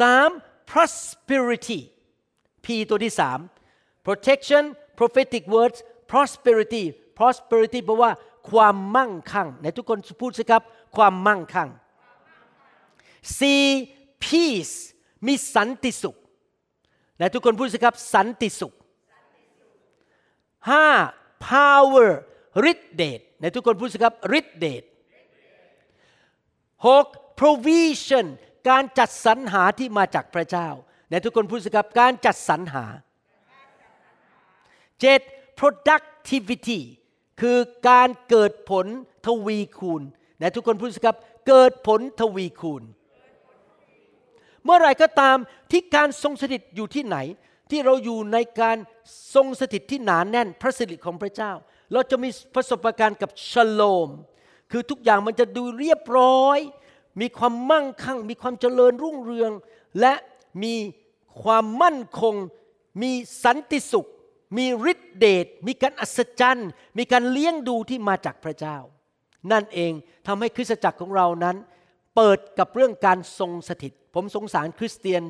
[0.00, 0.28] สาม
[0.70, 1.80] prosperity
[2.64, 3.38] P ตัวที่สาม
[4.06, 4.64] protection
[4.98, 5.78] prophetic words
[6.12, 6.84] prosperity
[7.18, 8.12] prosperity แปลว่า
[8.50, 10.62] ความมั่งคั่ง ในทุกคนพูดสิครับ
[10.96, 11.68] ความมั่งคั่ง
[13.38, 13.40] C
[14.24, 14.76] peace
[15.26, 16.16] มีสันติสุข
[17.18, 18.74] และทุกคนพูดสิครับ สันติสุข
[20.70, 20.86] ห้า
[21.50, 22.10] power
[22.70, 24.82] ฤทธิเดชในทุกคนพูดสิครับฤทธิเดช
[26.86, 27.06] หก
[27.40, 28.26] provision
[28.68, 30.68] การจัดสรรหาที่มาจากพระเจ้า
[31.10, 32.84] ในทุกคนพูดสิครับการจัดสรรหา
[35.00, 35.20] เจ็ด
[35.58, 36.80] productivity
[37.40, 38.86] คือการเกิดผล
[39.26, 40.02] ทวีคูณ
[40.40, 41.16] ในทุกคนพูดสิครับ
[41.48, 42.82] เกิดผลทวีคูณ
[44.64, 45.36] เมื่อไรก็ตาม
[45.70, 47.16] ที่การทรงสถิตอยู่ที่ไหน
[47.70, 48.76] ที่เราอยู่ในการ
[49.34, 51.52] ทรงสถิตที่หนานแน่นพระสิริของพระเจ้า
[51.92, 54.08] เราจะมีประสบการณ์กับชโลม
[54.70, 56.58] คือทุกอย่างมันจะดูเรียบร้อย
[57.20, 59.50] มีความมั่งคั่ง มีความเจริญรุ่งเรือง
[60.00, 60.14] และ
[60.62, 60.74] มี
[61.42, 62.34] ความมั่นคง
[63.02, 63.12] มี
[63.44, 64.08] สันติสุข
[64.56, 68.76] มีฤทธิเดชมีการอัศจรรย์ มีการเลี้ยงดูที่มาจากพระเจ้า
[69.52, 69.92] นั่นเอง
[70.26, 71.56] ทำให้คริสตจักรของเรานั้น
[72.16, 75.22] เปิดกับเรื่องการทรงสถิต ผมสงสารคริสเตียน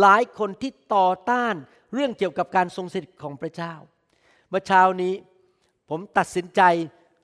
[0.00, 1.54] หลายคนที่ต่อต้าน
[1.94, 3.74] เรื่องเกี่ยวกับการทรงสถิตของพระเจ้า
[4.48, 5.14] เมื่อเช้านี้
[5.90, 6.62] ผมตัดสินใจ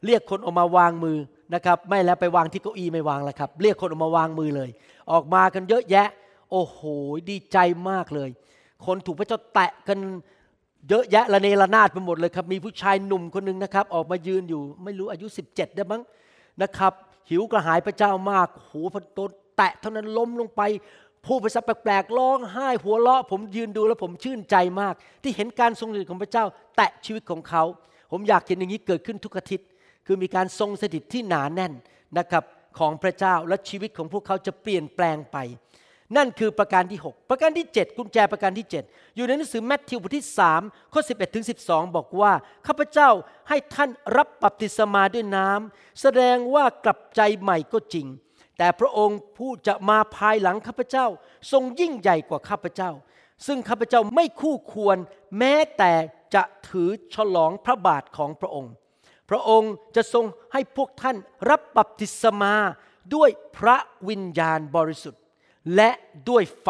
[0.06, 1.18] เรียกคนออกมาวางมือ
[1.54, 4.70] นะครับ ไม่แล้วไปวางที่เก้าอี้ไม่วางแล้วครับ เรียกคนออกมาวางมือเลย
[5.12, 6.08] ออกมากันเยอะแยะ
[6.50, 6.80] โอ้โห
[7.30, 7.58] ดีใจ
[7.90, 8.30] มากเลย
[8.86, 9.98] คนถูกพระเจ้าแตะกัน
[10.88, 16.02] เยอะแยะระเนระนาดไปหมดเลยครับ มีผู้ชายหนุ่มคนหนึ่งนะครับ ออกมายืนอยู่ไม่รู้อายุ 17 ได้มั้ง
[16.62, 16.92] นะครับ
[17.30, 20.62] หิวกระหายพระเจ้ามากโหพอโดนแตะเท่านั้นล้มลงไป
[21.26, 26.44] พูดภาษาแปลกๆร้องไห้หัวเราะ ผมยืนดูแล้วผมชื่นใจมาก ที่เห็นการทรงสถิตของพระเจ้า
[26.76, 27.62] แตะชีวิตของเขา
[28.12, 29.66] ผมอยากเห็นอย่างนี้เกิดขึ้นทุกอาทิตย์
[30.06, 31.72] คือมีการทรงสถิตที่หนาแน่น
[32.18, 32.44] นะครับ
[32.78, 35.36] ของพระเจ้าและชีวิตของพวกเขาจะเปลี่ยนแปลงไป
[36.16, 40.26] นั่นคือประการที่ 6 ประการที่ 7 กุญแจประการที่ 7 อยู่ในหนังสือแมทธิวบทที่
[40.60, 42.32] 3ข้อ11ถึง12 บอกว่า
[42.66, 43.10] ข้าพเจ้า
[43.48, 48.06] ให้ท่านรับบัพติศมาด้วยน้ำแสดงว่ากลับใจใหม่ก็จริง
[48.58, 51.06] แต่พระองค์ผู้จะมาภายหลังข้าพเจ้า
[51.52, 52.90] ทรงยิ่งใหญ่กว่าข้าพเจ้า
[53.46, 54.96] ซึ่งข้าพเจ้าไม่คู่ควร
[55.38, 55.92] แม้แต่
[56.34, 58.72] จะถือฉลองพระบาทของพระองค์
[59.30, 61.16] พระองค์จะทรงให้พวกท่าน
[61.50, 62.54] รับบัพติศมา
[63.14, 63.76] ด้วยพระ
[64.08, 65.20] วิญญาณบริสุทธิ์
[65.76, 65.90] และ
[66.28, 66.68] ด้วยไฟ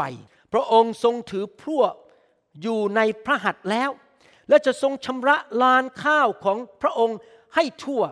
[0.52, 1.84] พระองค์ทรงถือพลั่ว
[2.62, 3.90] อยู่ในพระหัตถ์แล้ว
[4.48, 7.18] และจะทรงชำระลานข้าวของพระองค์
[7.54, 8.02] ให้ทั่ว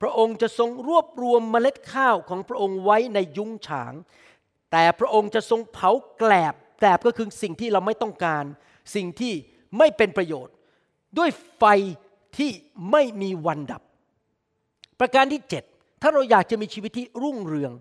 [0.00, 3.92] พระองค์จะทรงรวบรวมเมล็ดข้าวของพระองค์ไว้ในยุ้งฉาง
[4.72, 8.44] แต่พระองค์จะทรงเผาแกลบแกลบก็คือสิ่งที่เราไม่ต้องการ
[8.94, 9.32] สิ่งที่
[9.78, 10.54] ไม่เป็นประโยชน์
[11.18, 11.64] ด้วยไฟ
[12.36, 12.50] ที่
[12.90, 13.82] ไม่มีวันดับ
[15.00, 17.72] ประการที่ 7 ถ้าเราอยากจะมีชีวิตที่รุ่งเรือง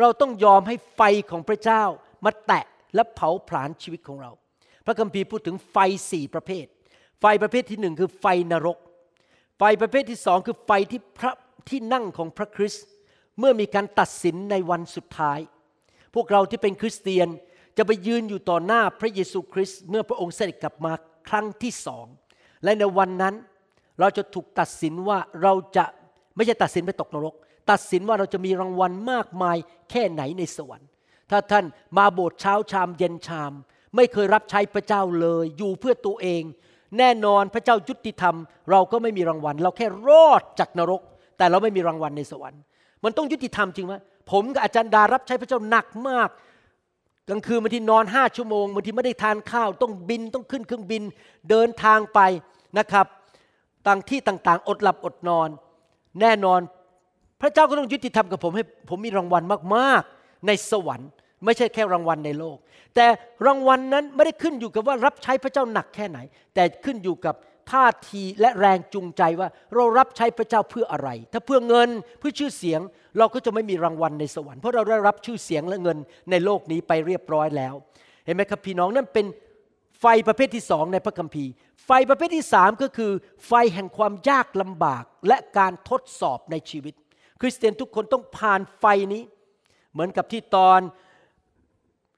[0.00, 1.82] เราต้องยอมให้ไฟของพระเจ้า
[2.24, 4.30] มาแตะและเผาผลาญชีวิตของเรา
[4.86, 5.76] พระคัมภีร์พูดถึงไฟ
[6.10, 6.66] สี่ประเภท
[7.20, 8.78] ไฟประเภทที่หนึ่งคือไฟนรก
[9.58, 11.32] ไฟประเภทที่สองคือไฟที่พระ
[11.68, 12.86] ที่นั่งของพระคริสต์
[13.38, 15.38] เมื่อมีการตัดสินในวันสุดท้าย
[16.14, 17.28] พวกเราที่เป็นคริสเตียน
[17.76, 20.92] จะไปยืนอยู่ต่อหน้าพระเยซูคริสต์เมื่อพระองค์เสด็จกลับมา
[21.28, 22.06] ครั้งที่สอง
[22.64, 23.34] และในวันนั้น
[24.00, 25.84] เราจะถูกตัดสินว่าเราจะ
[26.36, 27.34] ไม่ใช่ตัดสินไปตกนรก
[27.70, 29.56] ตัดสินว่าเราจะมีรางวัลมากมาย
[29.90, 30.88] แค่ไหนในสวรรค์
[31.30, 31.64] ถ้าท่าน
[31.96, 33.52] มาโบสถ์เช้าชามเย็นชาม
[33.96, 36.42] ไม่เคยรับใช้พระเจ้าเลย อยู่เพื่อตัวเอง
[36.98, 38.36] แน่นอนพระเจ้ายุติธรรม
[38.70, 41.02] เราก็ไม่มีรางวัล เราแค่รอดจากนรก
[41.38, 42.60] แต่เราไม่มีรางวัลในสวรรค์
[43.04, 43.94] มันต้องยุติธรรมจริงไหม
[44.30, 46.28] ผมกับอาจารย์ดารับใช้พระเจ้าหนักมาก
[47.28, 51.02] กลางคืนบางทีนอนห้าชั่วโมงบางทีไม่ได้ทานข้าว ต้องบินต้องขึ้นเครื่องบิน
[51.50, 52.20] เดินทางไป
[52.78, 53.06] นะครับ
[53.86, 55.48] ต่างที่ต่างๆ อดหลับอดนอน
[56.20, 56.60] แน่นอน
[57.40, 59.42] พระเจ้าก็ต้องยุติธรรมกับผมให้ผมมีรางวัล
[59.76, 61.10] มากๆ ในสวรรค์
[61.44, 62.56] ไม่ใช่แค่รางวัลในโลก
[62.94, 63.06] แต่
[63.46, 66.18] รางวัลนั้นไม่ได้ขึ้นอยู่กับว่ารับใช้พระเจ้าหนักแค่ไหน
[66.54, 67.34] แต่ขึ้นอยู่กับ
[67.70, 72.80] ท่าทีและแรงจูงใจว่าเรารับใช้พระเจ้าเพื่ออะไร ถ้าเพื่อเงินเพื่อชื่อเสียง
[73.18, 75.98] เราก็จะไม่มีรางวัลในสวรรค์เพราะเราได้รับชื่อเสียงและเงิน
[76.30, 77.74] ในโลกนี้ไปเรียบร้อยแล้ว
[78.24, 79.26] เห็นไหมครับพี่น้องนั่นเป็น
[80.00, 81.50] ไฟประเภทที่สองในพระคัมภีร์
[81.86, 83.12] ไฟประเภทที่สามก็คือ
[83.46, 86.94] ไฟแห่งความยากลำบากและการทดสอบในชีวิต
[87.46, 89.22] ริสเตียนทุกคนต้องผ่านไฟนี้
[89.92, 90.80] เหมือนกับที่ตอน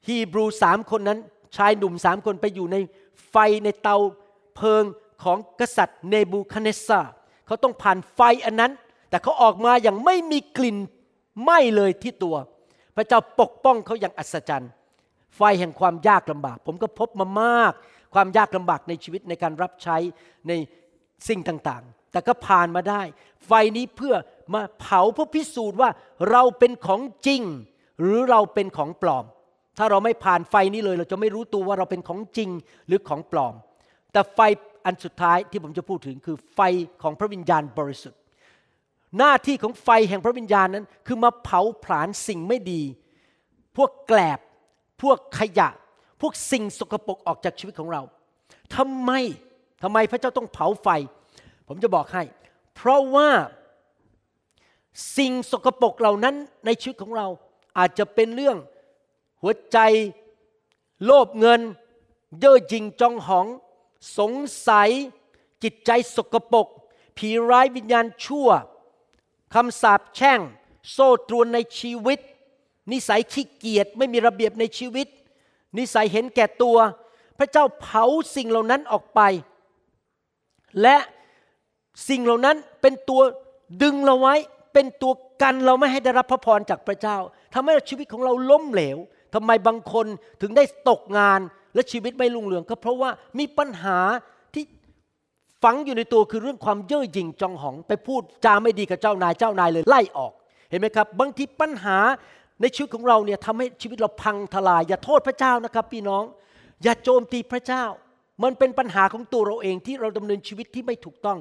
[0.07, 1.19] ฮีบรูสามคนนั้น
[1.57, 2.77] ชายหนุ่มสามคนไปอยู่ใน
[3.31, 3.97] ไฟในเตา
[4.57, 4.85] เพลิง
[5.25, 7.01] ของกษัตริย์เนบูคาเนซา
[7.47, 8.73] เขาต้องผ่านไฟอันนั้น
[9.11, 10.77] แต่เขาออกมาอย่างไม่มีกลิ่น
[11.43, 12.37] ไหม้เลยที่ตัว
[12.97, 14.71] พระเจ้าปกป้องเขาอย่างอัศจรรย์
[15.37, 17.73] ไฟแห่งความยากลำบาก ผมก็พบมามาก
[18.15, 19.97] ความยากลำบากในชีวิตในการรับใช้
[20.49, 20.53] ใน
[21.29, 23.03] สิ่งต่างๆ แต่ก็ผ่านมาได้
[23.47, 24.15] ไฟนี้เพื่อ
[24.55, 25.91] มาเผาเพื่อพิสูจน์ว่า
[26.31, 27.43] เราเป็นของจริง
[28.01, 29.25] หรือเราเป็นของปลอม
[29.79, 32.51] ถ้าเราไม่ผ่านไฟนี้เลย เราจะไม่รู้ตัวว่าเราเป็นของจริง
[32.87, 33.55] หรือของปลอม
[34.13, 34.41] แต่ไฟ
[34.85, 36.61] อันสุดท้ายที่ผมจะพูดถึงคือไฟ
[37.03, 38.21] ของพระวิญญาณบริสุทธิ์
[39.19, 42.83] หน้าที่ของไฟแห่งพระวิญญาณนั้น คือมาเผาผลาญสิ่งไม่ดี
[43.77, 44.41] พวกแกลบ
[45.03, 45.69] พวกขยะ
[46.21, 48.03] พวกสิ่งสกปรกออกจากชีวิตของเรา
[48.77, 49.11] ทำไม
[49.83, 50.89] ทำไมพระเจ้าต้องเผาไฟ
[51.69, 52.23] ผมจะบอกให้
[52.77, 53.29] เพราะว่า
[55.17, 57.27] สิ่งสกปรกเหล่านั้นในชีวิตของเรา
[57.79, 58.57] อาจจะเป็นเรื่อง
[59.43, 59.79] หัวใจ
[61.05, 61.61] โลภเงิน
[62.39, 63.47] เย่อหยิ่งจองหอง
[64.19, 64.33] สง
[64.69, 64.91] สัย
[65.63, 66.67] จิตใจสกปรก
[67.17, 68.49] ผีร้ายวิญญาณชั่ว
[69.55, 70.41] คำสาปแช่ง
[70.93, 72.19] โซ่ตรวนในชีวิต
[72.93, 75.09] นิสัยขี้เกียจไม่มีระเบียบในชีวิต
[75.79, 76.77] นิสัยเห็นแก่ตัว
[77.39, 78.05] พระเจ้าเผา
[78.37, 79.21] สิ่งเหล่านั้นออกไป
[80.83, 80.97] และ
[82.09, 83.23] สิ่งเหล่านั้นเป็นตัว
[83.83, 84.35] ดึงเราไว้
[84.77, 85.13] เป็นตัว
[85.43, 87.19] กันเราไม่ให้ได้รับพระพรจากพระเจ้า
[87.55, 88.99] ทำให้ชีวิตของเราล้มเหลว
[89.35, 90.07] ทำไมบางคน
[90.41, 91.41] ถึงได้ตกงาน
[91.75, 93.99] และชีวิตไม่รุ่งเรืองก็เพราะว่ามีปัญหา
[94.55, 94.65] ที่
[95.63, 100.33] ฝังอยู่ในตัวคือเรื่องความเย่อหยิ่งจองหอง ไปพูดจาไม่ดีกับเจ้านายเจ้านายเลยไล่ออก
[100.71, 101.99] เห็นไหมครับ บางทีปัญหา
[102.61, 106.25] ในชีวิตของเราเนี่ยทำให้ชีวิตเราพังทลาย อย่าโทษพระเจ้านะครับ พี่น้อง
[106.83, 107.85] อย่าโจมตีพระเจ้า
[108.43, 111.39] มันเป็นปัญหาของตัวเราเองที่เราดำเนินชีวิตที่ไม่ถูกต้อง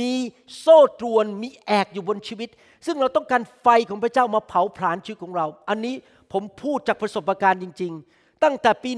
[0.00, 0.12] มี
[0.58, 2.48] โซ่ตรวนมีแอกอยู่บนชีวิต
[2.86, 5.94] ซึ่งเราต้องการไฟของพระเจ้ามาเผาผลาญชีวิตของเรา อันนี้
[6.32, 8.90] ผมพูดจากประสบการณ์จริง ๆ ตั้งแต่ปี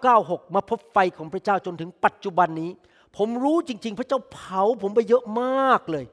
[0.00, 2.70] 1996 มาพบไฟของพระเจ้าจนถึงปัจจุบันนี้
[3.16, 6.04] ผมรู้จริง ๆ พระเจ้าเผาผมไปเยอะมากเลย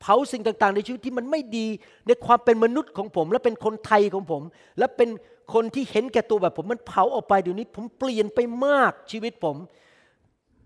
[0.00, 1.66] เผาสิ่งต่างๆ ในชีวิตที่มันไม่ดี
[2.06, 4.42] ในความเป็นมนุษย์ของผม และเป็นคนไทยของผม
[4.78, 5.08] และเป็น
[5.54, 9.56] คนที่เห็นแก่ตัวแบบผมมันเผาออกไปเดี๋ยวนี้ ผมเปลี่ยนไปมากชีวิตผม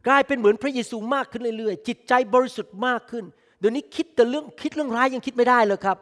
[0.09, 3.25] กลายเป็นเหมือนพระเยซูมากขึ้นเรื่อยๆ จิตใจบริสุทธิ์มากขึ้น
[3.61, 5.99] เดี๋ยวนี้คิดแต่เรื่องคิดเรื่องร้ายยังคิดไม่ได้เลยครับ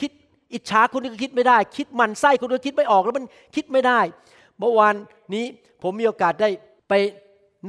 [0.00, 0.10] คิด
[0.54, 3.24] อิจฉาคนนี้ก็คิดไม่ได้ คิดมันไส้คนนี้ก็คิดไม่ออกแล้วมัน
[3.56, 4.00] คิดไม่ได้
[4.58, 4.94] เมื่อวาน
[5.34, 5.44] นี้
[5.82, 6.48] ผมมีโอกาสได้
[6.88, 6.92] ไป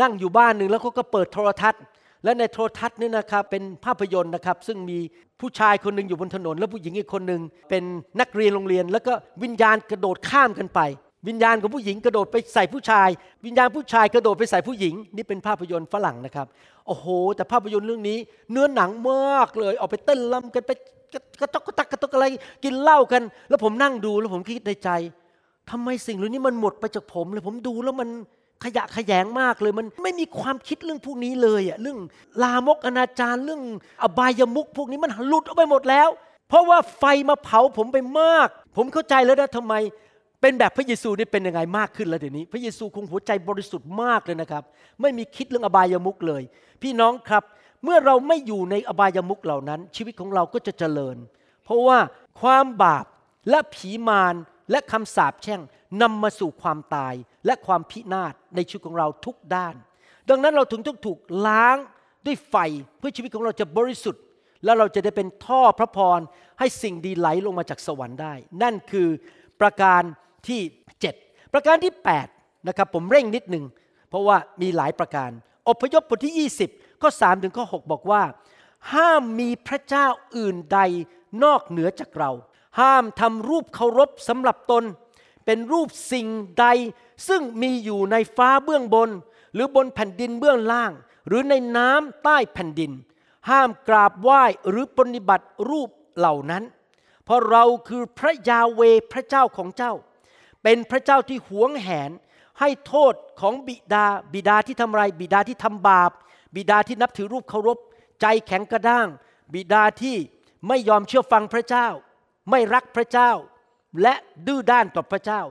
[0.01, 1.83] นั่งอยู่บ้านหนึ่งแล้วเขาก็เปิดโทรทัศน์
[2.23, 4.99] และในโทรทัศน์นี่นะครับเป็นภาพยนตร์นะครับซึ่งมี
[5.39, 7.83] ผู้ชายคนหนึ่งอยู่บนถนน แล้วผู้หญิงอีกคนหนึ่งเป็น
[8.19, 10.79] นักเรียนโรงเรียน แล้วก็วิญญาณกระโดดข้ามกันไป
[11.27, 13.09] วิญญาณของผู้หญิงกระโดดไปใส่ผู้ชาย
[13.45, 16.47] วิญญาณผู้ชายกระโดดไปใส่ผู้หญิง นี่เป็นภาพยนตร์ฝรั่งนะครับ
[16.87, 18.17] โอ้โห แต่ภาพยนตร์เรื่องนี้
[18.51, 20.71] เนื้อหนังมากเลยออกไปเต้นลำกันไป
[21.41, 22.25] กระตกกระตักกระตกอะไร
[22.63, 24.89] กินเหล้ากัน แล้วผมนั่งดูแล้วผมคิดในใจ
[25.71, 28.09] ทำไมสิ่งเหล่านี้มันหมดไปจากผมเลยผมดูแล้วมัน
[28.63, 31.97] ขยะขยงมากเลยมันไม่มีความคิดเรื่องพวกนี้เลยอะเรื่อง
[32.43, 33.61] ลามกอนาจารเรื่อง
[34.03, 36.09] อบายมุกพวกนี้มันหลุดออกไปหมดแล้ว
[36.49, 39.73] เพราะว่าไฟมาเผาผมไปมาก ผมเข้าใจแล้วนะทำไม
[40.41, 44.63] เป็นแบบพระเยซูนี่เป็นยังไงมากขึ้นแล้วเดี๋ยวนี้ พระเยซูคงหัวใจบริสุทธิ์มากเลยนะครับ
[45.01, 46.43] ไม่มีคิดเรื่องอบายมุกเลย
[46.81, 47.43] พี่น้องครับ
[47.83, 51.17] เมื่อเราไม่อยู่ในอบายมุกเหล่านั้น ชีวิตของเราก็จะเจริญ
[51.63, 51.99] เพราะว่า
[52.41, 53.05] ความบาป
[53.49, 54.35] และผีมาร
[54.71, 55.61] และคำสาปแช่ง
[56.01, 57.13] นำมาสู่ความตาย
[57.45, 59.75] และความพินาศในชีวิตของเราทุกด้าน
[60.29, 61.77] ดังนั้นเราถึงต้องถูกล้าง
[62.25, 62.55] ด้วยไฟ
[62.97, 64.23] เพื่อชีวิตของเราจะบริสุทธิ์
[64.63, 66.19] แล้วเราจะได้เป็นท่อพระพร
[66.59, 69.07] ให้สิ่งดีไหลลงมาจากสวรรค์ได้ นั่นคือ
[69.61, 70.01] ประการ
[70.49, 70.61] ที่
[71.11, 71.93] 7 ประการที่
[72.31, 73.65] 8นะครับผมเร่งนิดหนึ่ง
[74.09, 75.31] เพราะว่ามีหลายประการ
[75.69, 78.23] อพยพบทที่ 20 ข้อ 3 ถึงข้อ 6 บอกว่า
[78.93, 80.79] ห้ามมีพระเจ้าอื่นใด
[81.43, 82.31] นอกเหนือจากเรา
[82.79, 84.83] ห้ามทำรูปเคารพสำหรับตน
[85.45, 86.27] เป็นรูปสิ่ง
[86.59, 86.65] ใด
[87.27, 89.09] ซึ่งมีอยู่ในฟ้าเบื้องบน
[89.53, 90.91] หรือบนแผ่นดินเบื้องล่าง
[91.27, 92.91] หรือในน้ำใต้แผ่นดิน
[93.49, 96.63] ห้ามกราบไหว้หรือปฏิบัติรูปเหล่านั้น
[97.25, 98.81] เพราะเราคือพระยาเว
[99.11, 99.93] พระเจ้าของเจ้า
[100.67, 102.11] เป็นพระเจ้าที่หวงแหน
[102.59, 106.11] ให้โทษของบิดา บิดาที่ทำไร บิดาที่ทำบาป
[106.55, 107.77] บิดาที่นับถือรูปเคารพ
[108.21, 109.07] ใจแข็งกระด้าง
[109.53, 110.17] บิดาที่
[110.67, 111.87] ไม่ยอมเชื่อฟังพระเจ้า
[112.49, 113.31] ไม่รักพระเจ้า
[114.01, 114.13] และ
[114.47, 115.41] ดื้อด้านต่อพระเจ้า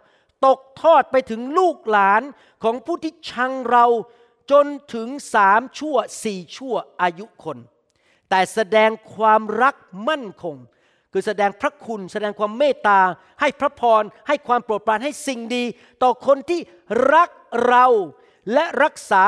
[0.44, 2.22] ตกทอดไปถึงลูกหลาน
[2.62, 3.86] ของผู้ที่ชังเรา
[4.50, 7.58] จนถึงสามชั่วสี่ชั่วอายุคน
[8.30, 9.74] แต่แสดงความรัก
[10.08, 10.56] มั่นคง
[11.16, 13.00] คือแสดงพระคุณแสดงความเมตตา
[13.40, 15.64] ให้พระพร ให้ความโปรดปรานให้สิ่งดี
[16.02, 16.60] ต่อคนที่
[17.14, 17.28] รัก
[17.66, 17.86] เรา
[18.52, 19.22] และรักษา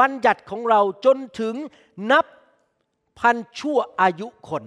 [0.00, 1.54] บัญญัติของเราจนถึง
[2.10, 2.24] นับ
[3.18, 4.64] พันชั่วอายุคน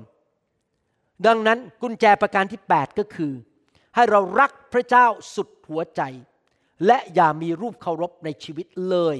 [1.26, 3.34] ดังนั้นกุญแจประการที่ 8 ก็คือ
[3.96, 6.02] ให้เรารักพระเจ้าสุดหัวใจ
[6.86, 9.18] และอย่ามีรูปเคารพในชีวิตเลย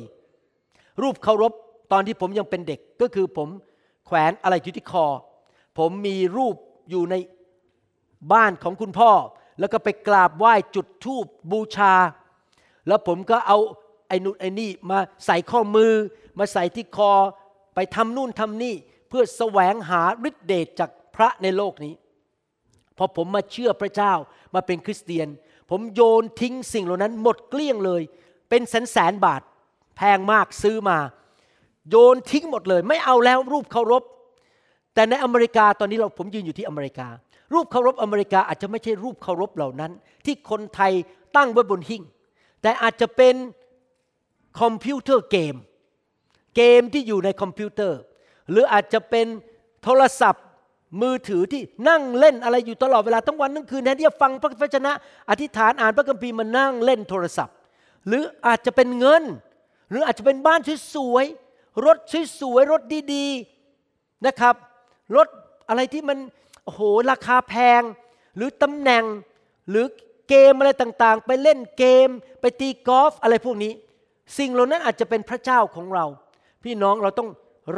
[1.02, 1.54] รูปเคารพ
[1.92, 3.50] ตอนที่ผมยังเป็นเด็กก็คือผม
[4.06, 5.06] แขวนอะไรอยู่ที่คอ
[5.78, 6.56] ผมมีรูป
[6.92, 7.16] อยู่ใน
[8.34, 9.12] บ้านของคุณพ่อ
[9.60, 11.94] แล้วก็ไปกราบไหว้จุดธูปบูชา
[12.88, 13.58] แล้วผมก็เอา
[14.08, 15.92] ไอ้นู่นไอ้นี่มาใส่ข้อมือ
[16.40, 17.12] มาใส่ที่คอ
[17.76, 18.76] ไปทำนู่นทำนี่
[19.10, 21.94] เพื่อแสวงหาฤทธิเดชจากพระในโลกนี้
[22.98, 24.14] พอผมมาเชื่อพระเจ้า
[24.54, 25.28] มาเป็นคริสเตียน
[25.70, 28.02] ผมโยนทิ้งสิ่งเหล่านั้นหมดเกลี้ยงเลย
[28.50, 29.42] เป็นแสนแสนบาท
[29.98, 30.98] แพงมากซื้อมา
[31.90, 34.04] โยนทิ้งหมดเลย ไม่เอาแล้วรูปเคารพ
[34.94, 37.08] แต่ในอเมริกาตอนนี้เราผมยืนอยู่ที่อเมริกา
[37.54, 39.92] รูปเคารพอเมริกาอาจจะไม่ใช่รูปเคารพเหล่านั้น
[40.26, 40.92] ที่คนไทย
[41.36, 42.04] ตั้งไว้บนหิ้ง
[42.62, 43.36] แต่อาจจะเป็น
[44.62, 45.56] คอมพิวเตอร์เกม
[46.56, 48.00] เกมที่อยู่ในคอมพิวเตอร์
[48.50, 49.28] หรืออาจจะเป็น
[49.84, 50.46] โทรศัพท์
[51.02, 54.92] มือถือที่นั่งเล่นอะไรอยู่ตลอดเวลาทั้งวันทั้งคืนแทนที่จะฟังพระวจนะ
[55.30, 57.56] อธิษฐานอ่านพระคัมภีร์มานั่งเล่นโทรศัพท์
[58.08, 59.24] หรืออาจจะเป็นเงิน
[59.90, 60.60] หรืออาจจะเป็นบ้าน
[60.96, 61.98] สวยๆรถ
[62.40, 62.82] สวยๆรถ
[63.14, 64.56] ดีๆนะครับ
[65.16, 65.28] รถ
[65.70, 66.18] อะไรที่มัน
[66.64, 67.82] โอ้โหราคาแพง
[68.36, 69.04] หรือตำแหน่ง
[69.70, 69.86] หรือ
[70.30, 72.10] เกมอะไรต่างๆ ไปเล่นเกม
[72.42, 73.72] ไปตีกอล์ฟอะไรพวกนี้
[74.38, 76.06] สิ่งเหล่านั้นอาจจะเป็นพระเจ้าของเรา
[76.64, 77.30] พี่น้องเราต้อง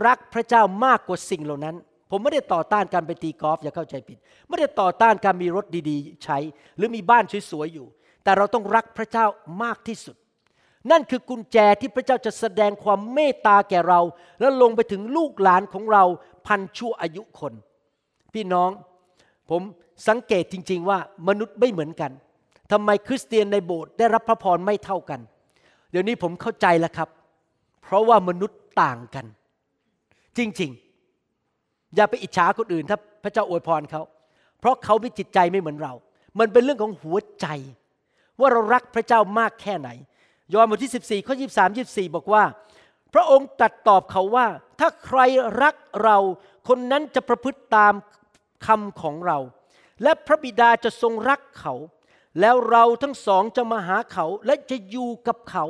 [0.05, 1.75] รักพระเจ้ามากกว่าสิ่งเหล่านั้น
[2.09, 4.17] ผมไม่ได้ต่อต้านการไปตีกอล์ฟอย่าเข้าใจผิด
[4.47, 6.37] ไม่ได้ต่อต้านการมีรถดีๆ ใช้
[6.77, 7.87] หรือมีบ้านสวยๆอยู่
[8.23, 9.25] แต่เราต้องรักพระเจ้า
[9.63, 10.15] มากที่สุด
[10.91, 14.01] นั่นคือกุญแจที่พระเจ้าจะแสดงความเมตตาแก่เรา
[14.39, 16.03] แล้วลงไปถึงลูกหลานของเรา
[16.47, 17.53] พันชั่วอายุคน
[18.33, 18.69] พี่น้อง
[19.49, 19.61] ผม
[20.07, 22.11] สังเกตจริง ๆ ว่ามนุษย์ไม่เหมือนกัน
[22.71, 25.19] ทำไมคริสเตียนในโบสถ์ได้รับพระพรไม่เท่ากัน
[25.91, 27.09] เดี๋ยวนี้ผมเข้าใจแล้วครับ
[27.83, 29.25] เพราะว่ามนุษย์ต่างกัน
[30.37, 34.01] จริงๆ อย่าไปอิจฉาคนอื่นถ้าพระเจ้าอวยพรเขา
[34.59, 35.93] เพราะเขามีจิตใจไม่เหมือนเรา
[36.39, 37.47] มันเป็นเรื่องของหัวใจ
[38.39, 39.89] ว่าเรารักพระเจ้ามากแค่ไหน
[40.53, 42.43] ยอห์นบทที่ 14 ข้อ 23 24 บอกว่า
[43.13, 44.47] พระองค์ตรัสตอบเขาว่า
[44.79, 45.19] ถ้าใคร
[45.61, 46.17] รักเรา
[46.67, 47.93] คนนั้นจะประพฤติตาม
[48.65, 49.37] คำของเรา
[50.03, 51.73] และพระบิดาจะทรงรักเขา
[52.39, 55.65] แล้วเราทั้งสองจะมาหาเขาและจะอยู่กับเขา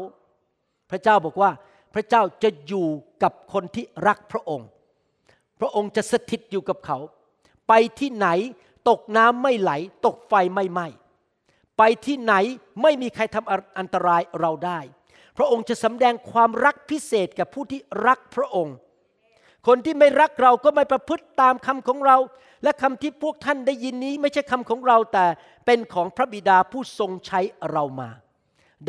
[0.90, 1.52] พระเจ้าบอกว่า
[1.94, 2.88] พระเจ้าจะอยู่
[3.24, 4.68] กับคนที่รักพระองค์
[5.60, 6.98] พระองค์จะสถิตอยู่กับเขา
[7.68, 8.28] ไปที่ไหน
[8.90, 9.72] ตกน้ำไม่ไหล
[10.06, 10.88] ตกไฟไม่ไหม้
[11.78, 12.34] ไปที่ไหน
[12.82, 14.80] ไม่มีใครทำอันตรายเราได้
[15.38, 18.76] พระองค์จะสำแดงความรักพิเศษกับผู้ที่รักพระองค์
[19.68, 22.18] คนที่ไม่รักเราก็ไม่ประพฤติตามคำของเรา
[22.64, 25.26] และคำที่พวกท่านได้ยินนี้ไม่ใช่คำของเราแต่
[25.66, 27.40] เป็นของพระบิดาผู้ทรงใช้
[27.72, 28.10] เรามา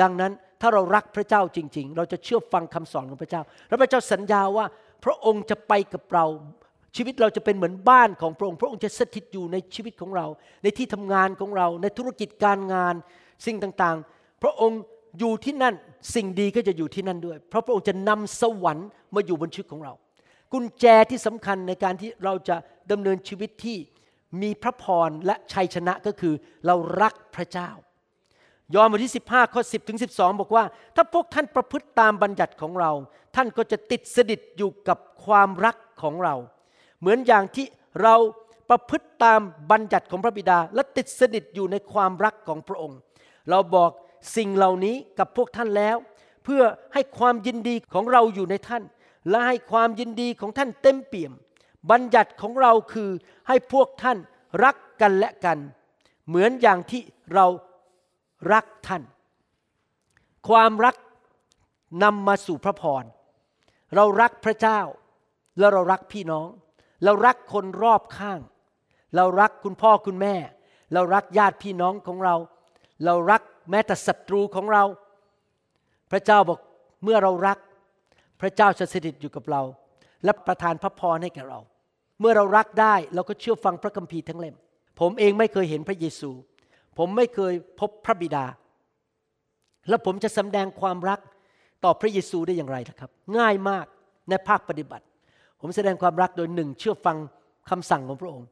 [0.00, 4.66] ดังนั้นถ้าเรารักพระเจ้าจริง ๆ เราจะเชื่อฟังคำสอนของพระเจ้า และพระเจ้าสัญญาว่า
[5.04, 6.26] พระองค์จะไปกับเรา
[6.96, 10.26] ชีวิตเราจะเป็นเหมือนบ้านของพระองค์ พระองค์จะสถิตอยู่ในชีวิตของเรา
[10.62, 12.94] ในที่ทำงานของเรา ในธุรกิจการงาน
[13.46, 14.80] สิ่งต่างๆ พระองค์
[15.18, 15.74] อยู่ที่นั่น
[16.14, 19.92] สิ่งดีก็จะอยู่ที่นั่นด้วย เพราะพระองค์จะนำสวรรค์มาอยู่บนชีวิตของเรา
[20.53, 22.57] กุญแจที่สำคัญในการที่เราจะ
[22.90, 23.79] ดำเนินชีวิตที่
[24.42, 26.35] มีพระพรและชัยชนะก็คือ
[26.66, 27.70] เรารักพระเจ้า
[28.74, 30.64] ยอห์นบทที่ 15 ข้อ 10 ถึง 12 บอกว่า
[30.96, 32.90] ถ้าพวกท่านประพฤติตามบัญญัติของเรา
[33.37, 36.35] ท่านก็จะติดสนิทอยู่กับความรักของเรา
[37.00, 37.66] เหมือนอย่างที่
[38.03, 38.14] เรา
[38.70, 42.98] ประพฤติตามบัญญัติของพระบิดา และติดสนิทอยู่ในความรักของพระองค์
[43.50, 43.90] เราบอก
[44.37, 45.96] สิ่งเหล่านี้กับพวกท่านแล้ว
[46.44, 46.62] เพื่อ
[46.94, 48.82] ให้ความยินดีของเราอยู่ในท่าน
[49.28, 51.32] และให้ความยินดีของท่านเต็มเปี่ยม
[51.90, 53.10] บัญญัติของเราคือ
[53.48, 54.18] ให้พวกท่าน
[54.64, 55.58] รักกันและกัน
[56.28, 57.02] เหมือนอย่างที่
[57.34, 57.46] เรา
[58.52, 59.02] รักท่าน
[60.48, 60.96] ความรัก
[62.02, 63.04] นำมาสู่พระพร
[63.94, 64.80] เรารักพระเจ้า
[65.58, 66.48] และเรารักพี่น้อง
[67.04, 68.40] เรารักคนรอบข้าง
[69.16, 70.34] เรารักคุณพ่อคุณแม่
[70.94, 72.34] เรารักญาติพี่น้องของเรา
[73.04, 74.85] เรารัก แม้แต่ศัตรูของเรา
[76.11, 76.59] พระเจ้าบอก
[77.05, 77.59] เมื่อเรารัก
[78.40, 79.62] พระเจ้าจะสถิตอยู่กับเรา
[80.24, 81.61] และประทานพระพรให้แก่เรา
[82.20, 84.57] เมื่อเรารักได้เราก็เชื่อฟังพระคัมภีร์ทั้งเล่ม
[85.00, 86.31] ผมเองไม่เคยเห็นพระเยซู
[86.98, 88.44] ผมไม่เคยพบพระบิดา
[89.88, 91.20] แล้วผมจะสำแดงความรัก
[91.85, 93.87] ต่อพระเยซูได้อย่างไรล่ะครับ ง่ายมาก
[94.29, 95.05] ในภาคปฏิบัติ
[95.61, 97.16] ผมแสดงความรักโดยหนึ่งเชื่อฟัง
[97.70, 98.48] คำสั่งของพระองค์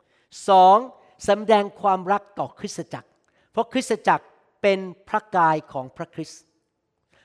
[0.48, 0.76] สอง
[1.24, 3.08] แสดงความรักต่อคริสตจักร
[3.52, 4.24] เพราะคริสตจักร
[4.62, 6.42] เป็นพระกายของพระคริสต์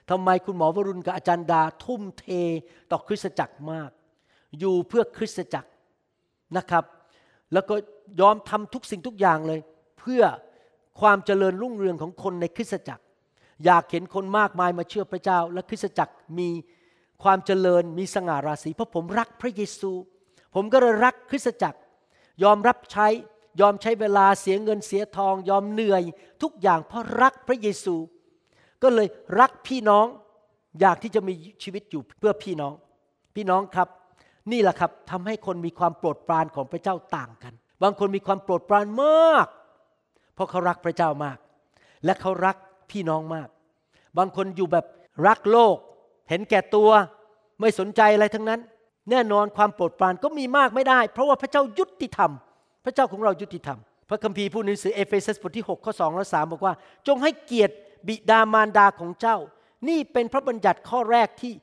[0.10, 2.26] ทำไมคุณหมอวรุณกับอาจารย์ดาทุ่มเท
[2.92, 3.92] ต่อคริสตจักรมาก
[4.60, 5.70] อยู่เพื่อคริสตจักร
[6.58, 6.84] นะครับ
[7.54, 7.76] แล้วก็
[8.22, 9.60] ยอมทำทุกสิ่งทุกอย่างเลย
[10.00, 10.24] เพื่อ
[11.00, 13.04] ความเจริญรุ่งเรืองของคนในคริสตจักร
[13.66, 16.50] อยากเห็นคนมากมายมาเชื่อพระเจ้า และคริสตจักรมี
[17.24, 19.92] ความเจริญมีสง่าราศีเพราะผมรักพระเยซู
[20.56, 21.80] ผมก็เลยรักคริสตจักร
[22.44, 23.08] ยอมรับใช้
[23.60, 26.04] ยอมใช้เวลาเสียเงินเสียทอง ยอมเหนื่อย
[26.42, 27.96] ทุกอย่างเพราะรักพระเยซู
[28.84, 29.08] ก็เลย
[29.40, 30.06] รักพี่น้อง
[30.80, 32.74] อยากที่จะมีชีวิตอยู่เพื่อพี่น้อง
[33.36, 33.88] พี่น้องครับ
[34.52, 39.48] นี่แหละครับทำให้คนมีความโปรดปรานของพระเจ้าต่างกัน บางคนมีความโปรดปรานมาก
[40.34, 41.38] เพราะเขารักพระเจ้ามาก
[42.06, 42.56] และเขารัก
[42.92, 43.50] พี่น้องมาก
[44.18, 44.86] บางคนอยู่แบบ
[45.28, 45.78] รักโลก
[46.30, 46.90] เห็นแก่ตัว
[47.60, 48.60] ไม่สนใจอะไรทั้งนั้น
[49.10, 52.32] แน่นอนความโปรดปรานก็มีมากไม่ได้ เพราะว่าพระเจ้ายุติธรรม
[52.88, 56.74] พระเจ้าของเรายุติธรรม พระคัมภีร์พูดในหนังสือเอเฟซัสบทที่6ข้อ2และ3บอกว่า
[57.08, 57.76] จงให้เกียรติ
[58.08, 59.38] บิดามารดาของเจ้า
[59.90, 61.54] นี่เป็นพระบัญญัติข้อแรกที่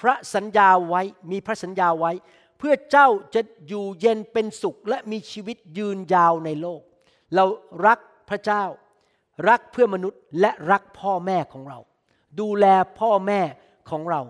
[0.00, 2.12] พระสัญญาไว้มีพระสัญญาไว้
[2.58, 6.80] เพื่อเจ้าจะอยู่เย็นเป็นสุขและมีชีวิตยืนยาวในโลก
[7.34, 7.44] เรา
[7.86, 8.64] รักพระเจ้า
[9.48, 11.78] รักเพื่อมนุษย์และรักพ่อแม่ของเรา
[12.40, 12.66] ดูแล
[13.00, 13.40] พ่อแม่
[13.90, 14.20] ของเรา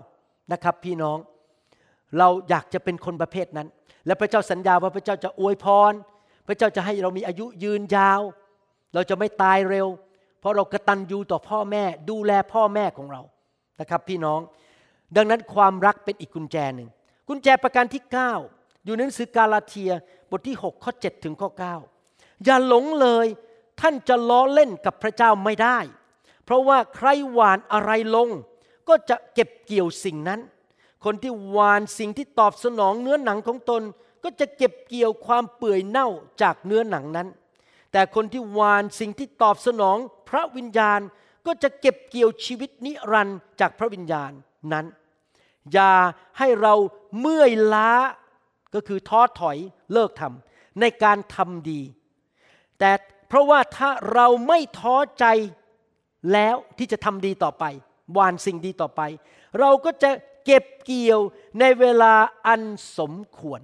[0.51, 1.17] นะครับพี่น้อง
[2.17, 3.67] เราอยากจะเป็นคนประเภทนั้น
[4.05, 5.93] และพระเจ้าสัญญาว่าพระเจ้าจะอวยพร
[6.47, 8.21] พระเจ้าจะให้เรามีอายุยืนยาว
[8.93, 9.87] เราจะไม่ตายเร็ว
[10.39, 13.21] เพราะเรากระตันยูต่อพ่อแม่ ดูแลพ่อแม่ของเรา
[13.79, 14.39] นะครับ พี่น้อง
[15.15, 16.89] ดังนั้นความรักเป็นอีกกุญแจหนึ่ง
[17.27, 18.03] กุญแจประการที่
[18.45, 19.91] 9 อยู่ในหนังสือกาลาเทีย
[20.29, 21.49] บทที่ 6 ข้อ 7 ถึงข้อ
[21.95, 23.27] 9 อย่าหลงเลย
[23.81, 25.77] ท่านจะล้อเล่นกับพระเจ้าไม่ได้
[26.45, 28.29] เพราะว่าใครหวานอะไรลง
[28.87, 30.39] ก็จะเก็บเกี่ยวสิ่งนั้น
[31.05, 33.81] คนที่หวานสิ่งที่ตอบสนองเนื้อหนังของตน
[34.23, 36.07] ก็จะเก็บเกี่ยวความเปื่อยเน่า
[36.41, 37.27] จากเนื้อหนังนั้น
[37.91, 39.97] แต่คนที่หวานสิ่งที่ตอบสนอง
[40.29, 40.99] พระวิญญาณ
[41.45, 44.31] ก็จะเก็บเกี่ยวชีวิตนิรันดร์จากพระวิญญาณ
[44.73, 44.85] นั้น
[45.73, 45.93] อย่า
[46.37, 46.73] ให้เรา
[47.19, 47.91] เมื่อยล้า
[48.73, 49.57] ก็คือท้อถอย
[49.93, 51.81] เลิกทำในการทำดี
[52.79, 52.91] แต่
[53.27, 55.25] เพราะว่าถ้าเราไม่ท้อใจ
[56.33, 57.63] แล้วที่จะทำดีต่อไป
[58.17, 59.01] วานสิ่งดีต่อไป
[59.59, 60.09] เราก็จะ
[60.45, 61.19] เก็บเกี่ยว
[61.59, 62.13] ในเวลา
[62.47, 62.61] อัน
[62.97, 63.61] สมควร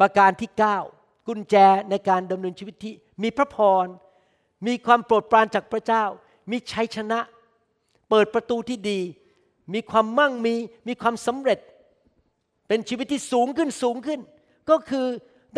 [0.00, 0.50] ประการที่
[0.88, 1.56] 9 กุญแจ
[1.90, 3.86] ในการดำเนินชีวิตที่มีพระพร
[4.66, 6.04] มีความโปรดปรานจากพระเจ้า
[6.50, 7.20] มีชัยชนะ
[8.10, 9.00] เปิดประตูที่ดี
[9.74, 10.54] มีความมั่งมี
[10.88, 11.58] มีความสำเร็จ
[12.68, 14.20] เป็นชีวิตที่สูงขึ้นสูงขึ้น
[14.70, 15.06] ก็คือ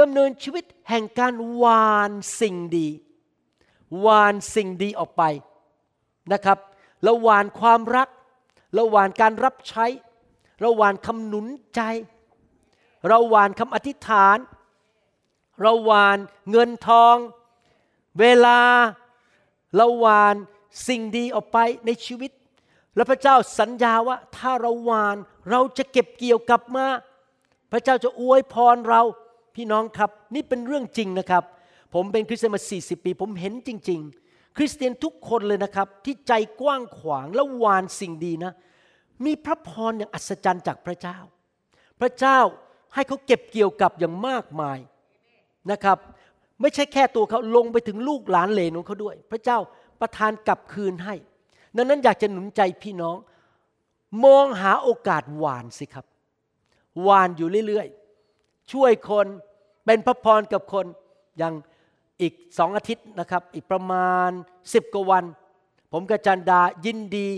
[0.00, 2.88] ดำเนินชีวิตแห่งการวานสิ่งดี
[4.04, 5.22] วานสิ่งดีออกไป
[6.32, 6.58] นะครับ
[7.06, 8.08] ราหวานความรัก
[8.78, 9.86] ราหวานการรับใช้
[10.64, 11.80] ราหวานคำหนุนใจ
[13.08, 14.38] เราหวานคำอธิษฐาน
[15.62, 16.18] เราหวาน
[16.50, 17.16] เงินทอง
[18.20, 18.60] เวลา
[19.76, 20.34] เราหวาน
[20.88, 22.30] สิ่งดีออกไปในชีวิต
[22.96, 25.16] และพระเจ้าสัญญาว่าถ้าเราหวาน
[25.50, 26.86] เราจะเก็บเกี่ยวกลับมา
[27.72, 29.02] พระเจ้าจะอวยพรเรา
[29.54, 31.44] พี่น้องครับ นี่เป็นเรื่องจริงนะครับ
[31.94, 38.52] ผมเป็นคริสเตียนมา 40 ปี ผมเห็นจริง ๆ คริสเตียนทุกคนเลยนะครับ ที่ใจกว้างขวางและวานสิ่งดีนะ
[39.24, 41.18] มีพระพรอย่างอัศจรรย์จากพระเจ้า
[42.00, 42.38] พระเจ้า
[42.94, 44.78] ให้เขาเก็บเกี่ยวกับอย่างมากมาย
[45.70, 45.98] นะครับ
[46.60, 49.58] ไม่ใช่แค่ตัวเขาลงไปถึงลูกหลานเหลนของเขาด้วย พระเจ้า
[50.00, 51.14] ประทานกลับคืนให้
[51.76, 53.16] ดังนั้นอยากจะหนุนใจพี่น้อง
[54.24, 56.06] มองหาโอกาสหวานสิครับ
[57.02, 59.26] หวานอยู่เรื่อยๆ ช่วยคน
[59.84, 60.86] เป็นพระพรกับคน
[61.38, 61.54] อย่าง
[62.20, 64.30] อีกสองอาทิตย์นะครับ อีกประมาณ
[64.74, 65.24] สิบกว่าวัน
[65.92, 67.28] ผมกับจันดายินดี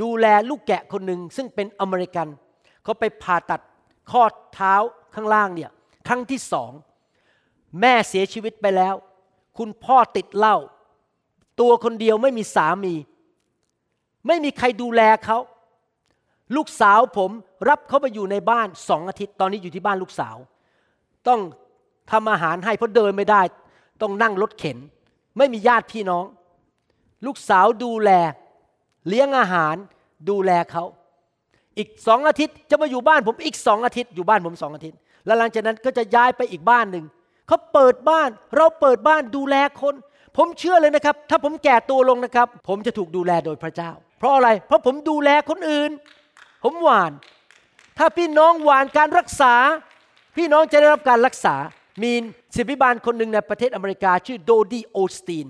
[0.00, 2.28] ดูแลลูกแกะคนหนึ่งซึ่งเป็นอเมริกัน
[2.82, 3.60] เขาไปผ่าตัด
[4.10, 4.22] ข้อ
[4.54, 4.74] เท้า
[5.14, 5.70] ข้างล่างเนี่ย
[6.08, 6.72] ครั้งที่สอง
[7.80, 8.94] แม่เสียชีวิตไปแล้ว
[9.58, 10.56] คุณพ่อติดเหล้า
[11.60, 12.94] ตัวคนเดียวไม่มีสามี
[14.26, 15.38] ไม่มีใครดูแลเขา
[16.56, 17.30] ลูกสาวผม
[17.68, 20.36] รับเขาไปอยู่ในบ้านสองอาทิตย์ตอนนี้อยู่ที่บ้านลูกสาว
[21.28, 21.40] ต้อง
[22.10, 23.42] ทำอาหารให้เพราะเดินไม่ได้
[24.02, 24.78] ต้องนั่งรถเข็น
[25.38, 26.24] ไม่มีญาติพี่น้อง
[27.26, 28.10] ลูกสาวดูแล
[29.08, 29.76] เลี้ยงอาหาร
[30.30, 30.84] ดูแลเขา
[31.78, 37.04] อีกสองอาทิตย์จะมาอยู่บ้านผมอีกสองอาทิตย์อยู่บ้านผมสองอาทิตย์ แล้วหลังจากนั้นก็จะย้ายไปอีกบ้านหนึ่ง
[37.48, 39.94] เขาเปิดบ้าน เราเปิดบ้านดูแลคน
[40.36, 45.90] ผมเชื่อเลยนะครับ ถ้าผมแก่ตัวลงนะครับ ผมจะถูกดูแลโดยพระเจ้า เพราะอะไร เพราะผมดูแลคนอื่น
[46.64, 47.12] ผมหวาน
[47.98, 49.54] ถ้าพี่น้องหวานการรักษา
[50.36, 51.54] พี่น้องจะได้รับการรักษา
[52.02, 52.12] มี
[52.56, 55.46] ศิบิบาลคนหนึ่งในประเทศอเมริกา ชื่อโดดีโอสตีน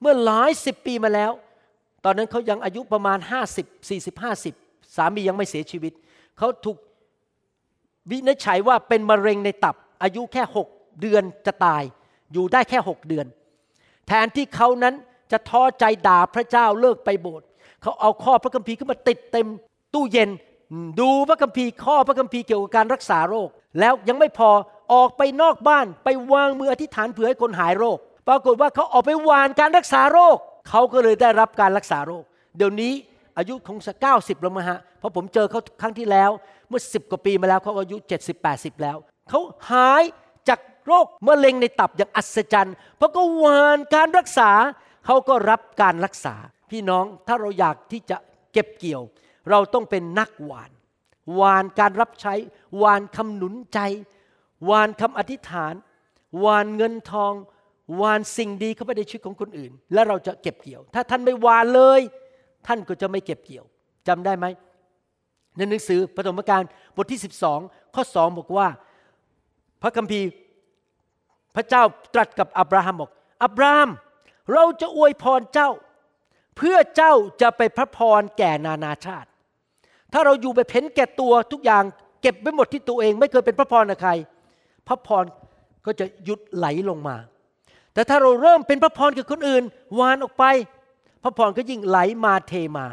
[0.00, 1.32] เมื่อหลายสิบปีมาแล้ว
[2.04, 3.18] ตอนนั้นเขายังอายุประมาณ
[3.54, 4.67] 50 40 50
[4.98, 5.92] สามียังไม่เสียชีวิต
[6.38, 6.76] เขาถูก
[8.10, 10.42] วินิจฉัยว่าเป็นมะเร็งในตับ อายุแค่
[10.72, 11.82] 6เดือนจะตาย
[12.32, 13.26] อยู่ได้แค่6เดือน
[14.06, 14.94] แทนที่เขานั้น
[15.32, 17.46] จะท้อใจด่าพระเจ้าเลิกไปโบสถ์
[17.82, 19.48] เขาเอาข้อพระคัมภีร์ขึ้นมาติดเต็ม
[19.94, 20.30] ตู้เย็น
[21.00, 23.48] ดูพระคัมภีร์ข้อพระคัมภีร์เกี่ยวกับการรักษาโรค
[23.80, 24.50] แล้วยังไม่พอ
[24.92, 30.36] ออกไปนอกบ้านไปวางมืออธิษฐานเผื่อให้คนหายโรค ปรากฏว่าเขาออกไปวานการรักษาโรค
[30.68, 32.24] เขาก็เลยได้รับการรักษาโรค
[32.56, 32.92] เดี๋ยวนี้
[33.38, 36.30] อายุคงสักเก้าสิบแล้วมั้งฮะ เพราะผมเจอเขาครั้งที่แล้ว
[36.68, 38.96] เมื่อสิบกว่าปีมาแล้วเขาอายุเจ็ดสิบแปดสิบแล้ว
[39.30, 39.40] เขา
[39.70, 40.02] หาย
[40.48, 44.50] จากโรคมะเร็งในตับอย่างอัศจรรย์เพราะก็วานการรักษา
[45.06, 46.34] เขาก็รับการรักษา
[46.70, 48.16] พี่น้องถ้าเราอยากที่จะ
[48.52, 49.02] เก็บเกี่ยว
[49.50, 50.70] เราต้องเป็นนักหวาน
[51.34, 52.34] หวานการรับใช้
[52.78, 53.78] หวานคำหนุนใจ
[54.66, 55.74] หวานคำอธิษฐาน
[56.40, 57.32] หวานเงินทอง
[57.96, 62.00] หวานสิ่งดีเข้าไปในชีวิตของคนอื่น แล้วเราจะเก็บเกี่ยว ถ้าท่านไม่วานเลย
[62.66, 63.64] ท่านก็จะไม่เก็บเกี่ยว
[64.08, 64.46] จำได้ไหม
[65.58, 66.62] ในหนังสือปฐมกาล
[66.96, 67.20] บทที่
[67.56, 68.68] 12 ข้อสองบอกว่า
[69.82, 70.28] พระคัมภีร์
[71.56, 71.82] พระเจ้า
[72.14, 73.10] ตรัสกับอับราฮัมบอก
[73.44, 73.90] อับราฮัม
[74.52, 75.70] เราจะอวยพรเจ้า
[76.56, 79.28] เพื่อเจ้าจะไปพระพรแก่นานาชาติ
[80.12, 81.84] ถ้าเราอยู่ไปเพ้นแก่ตัวทุกอย่าง
[82.22, 84.12] เก็บไว้หมดที่ตัวเอง ไม่เคยเป็นพระพรใคร
[84.88, 85.24] พระพร
[85.86, 87.16] ก็จะหยุดไหลลงมา
[87.94, 89.64] แต่ถ้าเราเริ่มเป็นพระพรกับคนอื่น
[89.98, 90.44] วานออกไป
[91.22, 92.86] พระพรก็ยิ่งไหลมาเทมา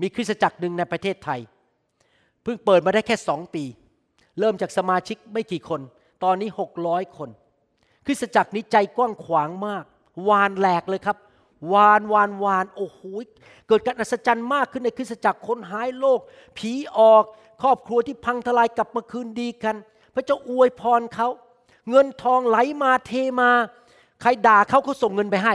[0.00, 1.40] มีคริสตจักรหนึ่งในประเทศไทย
[2.42, 3.64] เพิ่งเปิดมาได้แค่สองปี
[4.38, 5.80] เริ่มจากสมาชิกไม่กี่คน
[6.24, 7.28] ตอนนี้หกร้อยคน
[8.06, 9.84] คริสตจักรนี้ใจกว้างขวางมาก
[10.28, 11.16] วานแหลกเลยครับ
[11.72, 13.00] วานวานวานโอ้โห
[13.68, 16.20] เกิดการอัศจรรย์มากขึ้นในคริสตจักรคนหายโรค
[16.58, 17.24] ผีออก
[17.62, 19.76] ครอบครัวที่พังทลายกลับมาคืนดีกัน
[20.14, 21.28] พระเจ้าอวยพรเขา
[21.90, 23.50] เงินทองไหลมาเทมา
[24.20, 25.54] ใครด่าเขาเขาส่งเงินไปให้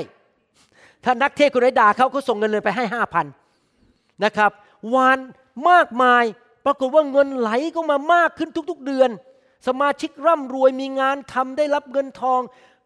[1.04, 3.26] ถ้านักเทศคนไหนด่าเขาเขาส่งเงินเลยไปให้ห้าพัน
[4.24, 4.52] นะครับ
[4.94, 5.20] วาน
[5.70, 6.24] มากมาย
[6.66, 9.10] ปรากฏว่าเงินไหลก็มามากขึ้นทุกๆเดือน
[9.68, 12.42] สมาชิกร่ำรวยมีงานทำได้รับเงินทอง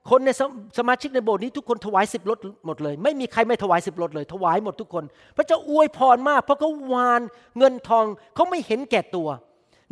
[0.10, 0.42] คนในส
[0.78, 5.04] สมาชิกในโบสถ์นี้ทุกคนถวายสิบรถหมดเลย ไม่มีใครไม่ถวายสิบรถเลย ถวายหมดทุกคน
[5.38, 7.22] พระเจ้าอวยพรมาก เพราะเขาวาน
[7.58, 8.06] เงินทอง
[8.36, 9.30] เขาไม่เห็นแก่ตัว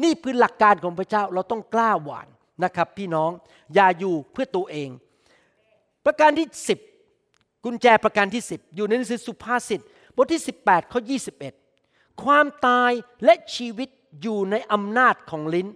[0.03, 2.27] นี่คือหลักการของพระเจ้าเราต้องกล้าหวาน
[2.63, 3.31] นะครับ พี่น้อง
[3.73, 4.89] อย่าอยู่เพื่อตัวเอง
[6.05, 6.79] ประการที่สิบ
[7.65, 9.81] กุญแจประการที่ 10 อยู่ในหนังสือสุภาษิต
[10.15, 11.01] บทที่ 18ข้อ
[11.35, 11.66] 21
[12.23, 12.91] ความตาย
[13.25, 13.89] และชีวิต
[14.21, 15.67] อยู่ในอำนาจของลิ้น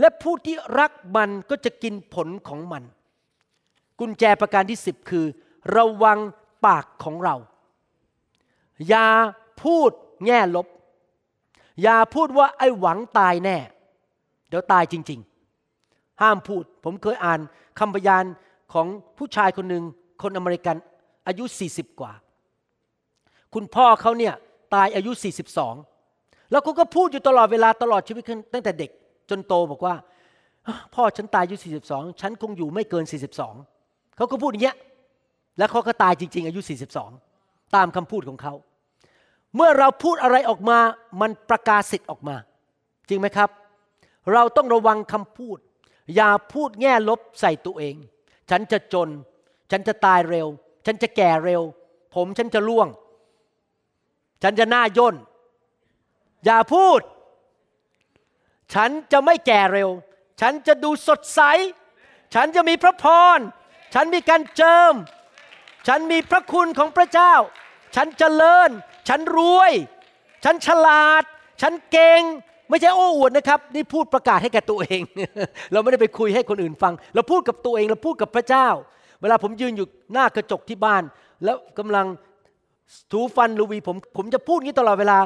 [0.00, 2.82] และผู้ที่รักมันก็จะกินผลของมัน
[4.00, 5.26] กุญแจประการที่10คือ
[5.76, 6.18] ระวัง
[6.66, 7.36] ปากของเรา
[8.88, 9.08] อย่า
[9.62, 9.90] พูด
[10.26, 10.66] แง่ลบ
[11.82, 13.58] อย่าพูดว่าไอ้หวังตายแน่
[14.48, 15.20] เดี๋ยวตายจริง
[15.70, 17.40] ๆ ห้ามพูด ผมเคยอ่าน
[17.78, 18.24] คำพยาน
[18.72, 18.86] ของ
[19.18, 19.84] ผู้ชายคนหนึ่ง
[20.22, 20.76] คนอเมริกัน
[21.26, 22.12] อายุ 40 กว่า
[23.54, 24.34] คุณพ่อเขาเนี่ย
[24.74, 25.12] ตายอายุ
[25.80, 28.90] 42 แล้วเขาก็พูดอยู่ตลอดเวลาตลอดชีวิตตั้งแต่เด็ก
[29.30, 29.94] จนโตบอกว่า
[30.94, 31.56] พ่อฉันตายอายุ
[31.88, 33.04] 42 ฉันคงอยู่ไม่เกิน
[33.60, 34.76] 42 เขาก็พูดอย่างเงี้ย
[35.58, 36.60] แล้วเขาก็ตายจริง ๆ อายุ
[37.16, 38.54] 42 ตามคำพูดของเขา
[39.56, 40.78] เมื่อเราพูดอะไรออกมา
[41.20, 42.36] มันประกาศสิทธิ์ออกมา
[43.08, 43.50] จริงไหมครับ
[44.32, 45.58] เราต้องระวังคำพูด
[46.16, 47.94] อย่าพูดแง่ลบใส่ตัวเอง
[48.50, 49.08] ฉันจะจน
[49.70, 50.46] ฉันจะตายเร็ว
[50.86, 51.62] ฉันจะแก่เร็ว
[52.14, 52.88] ผมฉันจะล่วง
[54.42, 55.16] ฉันจะหน้าย่น
[56.44, 57.00] อย่าพูด
[58.74, 59.90] ฉันจะไม่แก่เร็ว
[60.40, 61.40] ฉันจะดูสดใส
[62.34, 63.04] ฉันจะมีพระพ
[63.36, 63.38] ร
[63.94, 64.94] ฉันมีการเจิม
[65.88, 67.34] ฉันมีพระคุณของพระเจ้า
[67.96, 68.70] ฉันเจริญ
[69.08, 69.72] ฉันรวย
[70.44, 71.22] ฉันฉลาด
[71.62, 72.22] ฉันเก่ง
[72.68, 75.00] ไม่ใช่โอ้อวดนะครับ นี่พูดประกาศให้แก่ตัวเอง
[75.72, 78.68] เราไม่ได้ไปคุยให้คนอื่นฟัง เราพูดกับตัวเอง เราพูดกับพระเจ้า
[79.20, 81.02] เวลาผมยืนอยู่หน้ากระจกที่บ้าน
[81.44, 82.06] แล้วกำลัง
[83.12, 85.18] ถูฟันลูวีผมผมจะพูดงี้ตลอดเวลา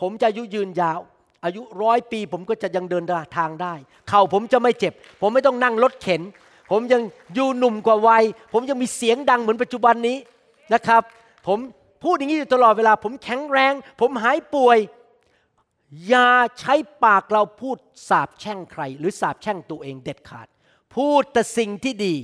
[0.00, 1.00] ผมจะอายุยืนยาว
[1.44, 3.04] อายุร้อยปีผมก็จะยังเดิน
[3.36, 3.74] ทางได้
[4.08, 6.22] เข่าผมจะไม่เจ็บ ผมไม่ต้องนั่งรถเข็น
[6.70, 7.02] ผมยัง
[7.34, 10.16] อยู่หนุ่มกว่าวัย ผมยังมีเสียงดังเหมือนปัจจุบันนี้
[10.74, 11.02] นะครับ
[11.46, 11.58] ผม
[12.04, 14.78] พูดอย่างนี้อยู่ตลอดเวลา ผมแข็งแรง ผมหายป่วย
[16.08, 17.76] อย่าใช้ปากเราพูด
[18.08, 20.48] สาบแช่งใคร หรือสาบแช่งตัวเองเด็ดขาด
[20.94, 22.14] พูดแต่สิ่งที่ดี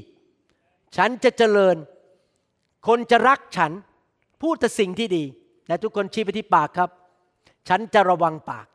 [0.97, 1.77] ฉันจะเจริญ
[2.87, 3.73] คนจะรักฉัน
[4.43, 5.25] พูดแต่สิ่งที่ดี
[5.69, 6.91] และทุกคนชี้ไปที่ปากครับ
[7.69, 8.67] ฉันจะระวังปาก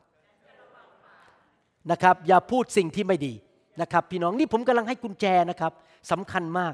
[1.91, 3.34] นะครับ อย่าพูดสิ่งที่ไม่ดี
[3.82, 5.72] นะครับ พี่น้องนี่ผมกำลังให้กุญแจนะครับ
[6.11, 6.74] สำคัญมาก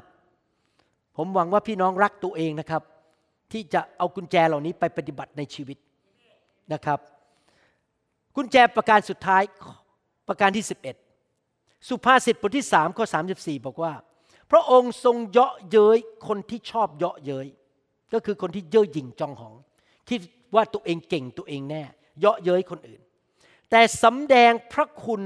[1.16, 2.82] ผมหวังว่าพี่น้องรักตัวเองนะครับ
[3.52, 5.78] ที่จะเอากุญแจเหล่านี้ไปปฏิบัติในชีวิต
[6.72, 6.98] นะครับ
[8.36, 9.42] กุญแจประการสุดท้าย
[10.28, 10.64] ประการที่
[11.26, 13.04] 11 สุภาษิตบทที่3ข้อ
[13.36, 13.92] 34 บอกว่า
[14.50, 17.46] พระองค์ทรงเยาะเย้ยคนที่ชอบเยาะเย้ย
[18.12, 19.54] ก็คือคนที่เย่อหยิ่งจองหอง
[20.10, 20.20] คิด
[20.54, 21.82] ว่าตัวเองเก่งตัวเองแน่
[22.18, 23.00] เยาะเย้ยคนอื่น
[23.70, 25.22] แต่สำแดงพระคุณ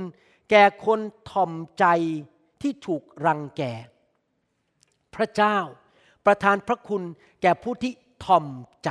[0.50, 1.00] แก่คน
[1.30, 1.84] ถ่อมใจ
[2.62, 3.62] ที่ถูกรังแก
[5.14, 5.58] พระเจ้า
[6.26, 7.02] ประทานพระคุณ
[7.42, 7.92] แก่ผู้ที่
[8.24, 8.46] ถ่อม
[8.84, 8.90] ใจ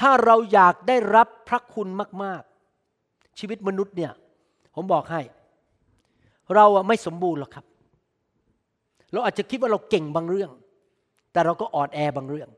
[0.00, 1.88] ถ้าเราอยากได้รับพระคุณ
[2.22, 2.42] มาก
[2.88, 4.12] ๆ ชีวิตมนุษย์เนี่ย
[4.74, 5.20] ผมบอกให้
[6.54, 7.66] เราไม่สมบูรณ์หรอกครับ
[9.12, 10.50] เราอาจจะคิดว่าเราเก่งบางเรื่อง
[11.32, 12.50] แต่เราก็อ่อนแอบางเรื่อง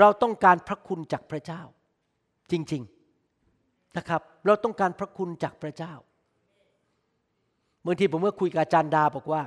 [0.00, 1.62] เราต้องการพระคุณจากพระเจ้า
[2.52, 5.92] จริงๆนะครับ เราต้องการพระคุณจากพระเจ้า
[7.86, 9.42] บางทีผมก็คุยกับอาจารย์ดาบอกว่า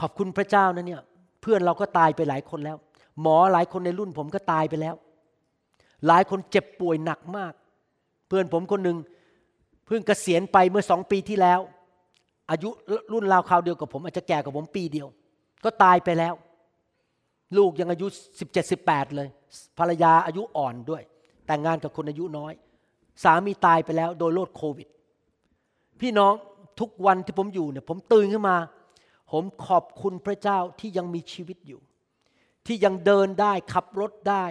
[0.00, 1.02] ขอบคุณพระเจ้านะเนี่ย
[1.42, 2.76] เพื่อนเราก็ตายไปหลายคนแล้ว
[3.20, 4.94] หมอหลายคนในรุ่นผมก็ตายไปแล้ว
[6.06, 7.52] หลายคนเจ็บป่วยหนักมาก
[8.28, 8.98] เพื่อนผมคนหนึ่ง
[9.86, 11.60] เพิ่งเกษียณไปเมื่อสองปีที่แล้ว
[12.50, 12.68] อายุ
[13.12, 15.08] รุ่นราวคราวเดียวกับผมอาจจะแก่กว่าผมปีเดียว
[15.64, 16.34] ก็ตายไปแล้ว
[17.56, 18.06] ลูกยังอายุ
[18.40, 19.28] สิบเจ็ดสิบแปดเลย
[19.78, 21.02] ภรรยาอายุอ่อนด้วย
[21.46, 22.52] แต่งงานกับคนอายุน้อย
[23.24, 24.88] สามีตายไปแล้วโดยโรคโควิด
[26.00, 26.34] พี่น้อง
[26.80, 28.58] ทุกวันที่ผมอยู่เนี่ยผมตื่นขึ้นมา
[29.32, 31.80] ผมขอบคุณพระเจ้าที่ยังมีชีวิตอยู่
[32.66, 34.44] ที่ยังเดินได้ขับรถได้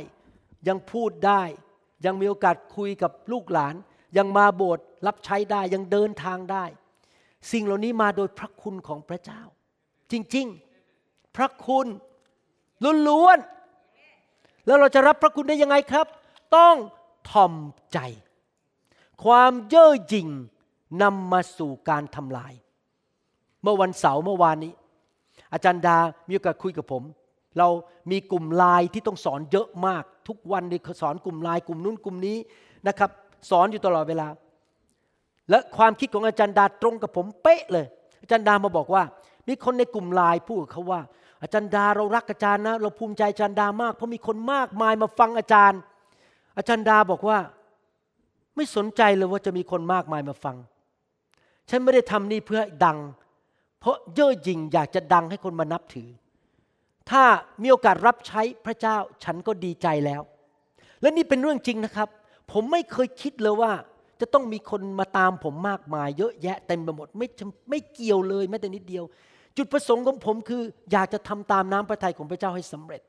[0.67, 1.43] ยังพูดได้
[2.05, 3.75] ยังมีโอกาสคุยกับลูกหลาน
[4.17, 6.65] ยังมาโบสถ์รับใช้ได้ยังเดินทางได้
[7.51, 9.41] สิ่งเหล่านี้มาโดยพระคุณของพระเจ้า
[10.11, 10.47] จริง
[10.91, 11.87] ๆ พระคุณ
[13.07, 16.07] ล้วนๆแล้วเราจะรับพระคุณได้ยังไงครับ
[16.55, 16.75] ต้อง
[17.30, 17.53] ทอม
[17.93, 17.99] ใจ
[19.23, 20.30] ความเย่อหยิ่ง
[21.03, 22.53] นำมาสู่การทำลาย
[23.61, 24.73] เมื่อวันเสาร์เมื่อวานนี้
[25.53, 25.97] อาจารย์ดา
[26.28, 27.03] มีโอกาสคุยกับผม
[27.57, 27.67] เรา
[28.11, 32.38] มีกลุ่มไลน์ที่ต้องสอนเยอะมาก ทุกวันเลยสอนกลุ่มไลน์กลุ่มนู้นกลุ่มนี้
[32.88, 33.09] นะครับ
[33.49, 34.28] สอนอยู่ตลอดเวลา
[35.49, 37.86] และความคิดของอาจารย์ดาตรงกับผมเป๊ะเลย
[38.21, 39.03] อาจารย์ดามาบอกว่า
[39.47, 41.01] มีคนในกลุ่มไลน์พูดกับเขาว่า
[41.41, 45.79] อาจารย์ดาเรารักอาจารย์นะ เราภูมิใจอาจารย์ดามาก เพราะมีคนมากมายมาฟังอาจารย์
[46.57, 47.38] อาจารย์ดาบอกว่า
[48.55, 50.55] ไม่สนใจเลยว่าจะมีคนมากมายมาฟัง
[51.69, 52.97] ฉันไม่ได้ทำนี่เพื่อดัง
[53.79, 56.09] เพราะเย่อหยิ่งอยากจะดังให้คนมานับถือ
[57.09, 57.23] ถ้า
[57.61, 60.21] มีโอกาสรับใช้พระเจ้าฉันก็ดีใจแล้ว
[61.01, 62.09] และนี่เป็นเรื่องจริงนะครับ
[62.51, 63.71] ผมไม่เคยคิดเลยว่า
[64.21, 67.27] จะต้องมีคนมาตามผมมากมาย เยอะแยะเต็มไปหมดไม่
[67.69, 69.03] ไม่เกี่ยวเลยแม้แต่นิดเดียว
[69.58, 73.01] จุดประสงค์ของผมคือ อยากจะทำตามน้ำพระทัยของพระเจ้าให้สำเร็จ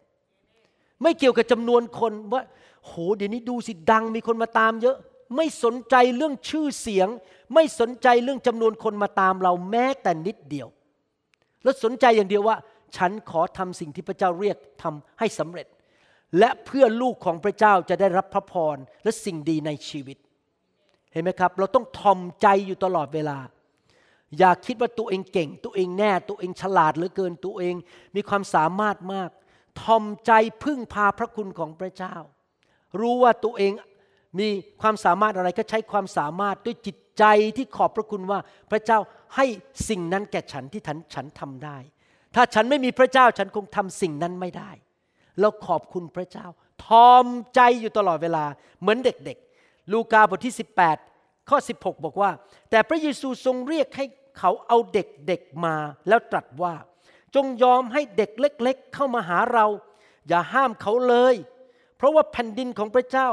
[1.02, 2.42] ไม่เกี่ยวกับจำนวนคนว่า
[2.86, 4.96] โหเดี๋ยวนี้ดูสิดังมีคนมาตามเยอะ
[5.36, 7.08] ไม่สนใจเรื่องชื่อเสียง
[7.54, 10.68] ไม่สนใจเรื่องจำนวนคนมาตามเราแม้แต่นิดเดียว
[11.62, 12.56] แล้วสนใจอย่างเดียวว่า
[12.96, 15.66] ฉันขอทำสิ่งที่พระเจ้าเรียกทำให้สำเร็จ
[16.38, 20.16] และเพื่อลูกของพระเจ้าจะได้รับพระพรและสิ่งดีในชีวิต
[21.12, 23.38] เห็นไหมครับ เราต้องทอมใจอยู่ตลอดเวลา
[24.38, 27.74] อย่าคิดว่าตัวเองเก่ง ตัวเองแน่ ตัวเองฉลาดเหลือเกินตัวเอง
[28.16, 29.30] มีความสามารถมาก
[29.80, 30.32] ทอมใจ
[30.64, 32.14] พึ่งพาพระคุณของพระเจ้า
[33.00, 33.72] รู้ว่าตัวเอง
[34.38, 34.48] มี
[34.80, 37.24] ความสามารถอะไรก็ใช้ความสามารถด้วยจิตใจ
[37.56, 38.98] ที่ขอบพระคุณว่าพระเจ้า
[39.36, 39.46] ให้
[39.88, 41.76] สิ่งนั้นแก่ฉันที่ฉันฉันทำได้
[42.34, 44.70] ถ้าฉันไม่มีพระเจ้าฉันคงทำสิ่งนั้นไม่ได้
[45.40, 46.46] เราขอบคุณพระเจ้า
[46.86, 48.44] ทอมใจอยู่ตลอดเวลา
[48.80, 50.54] เหมือนเด็กๆ ลูกาบทที่
[50.86, 51.07] 18
[51.50, 52.30] ข้อ 16 บอกว่า
[52.70, 54.04] แต่พระเยซูทรงเรียกให้
[54.38, 55.74] เขาเอาเด็กๆมา
[56.08, 56.74] แล้วตรัสว่า
[57.34, 59.66] จงยอมให้เด็กเล็ก ๆ เข้ามาหาเรา
[60.28, 61.34] อย่าห้ามเขาเลย
[61.96, 63.28] เพราะว่าแผ่นดินของพระเจ้า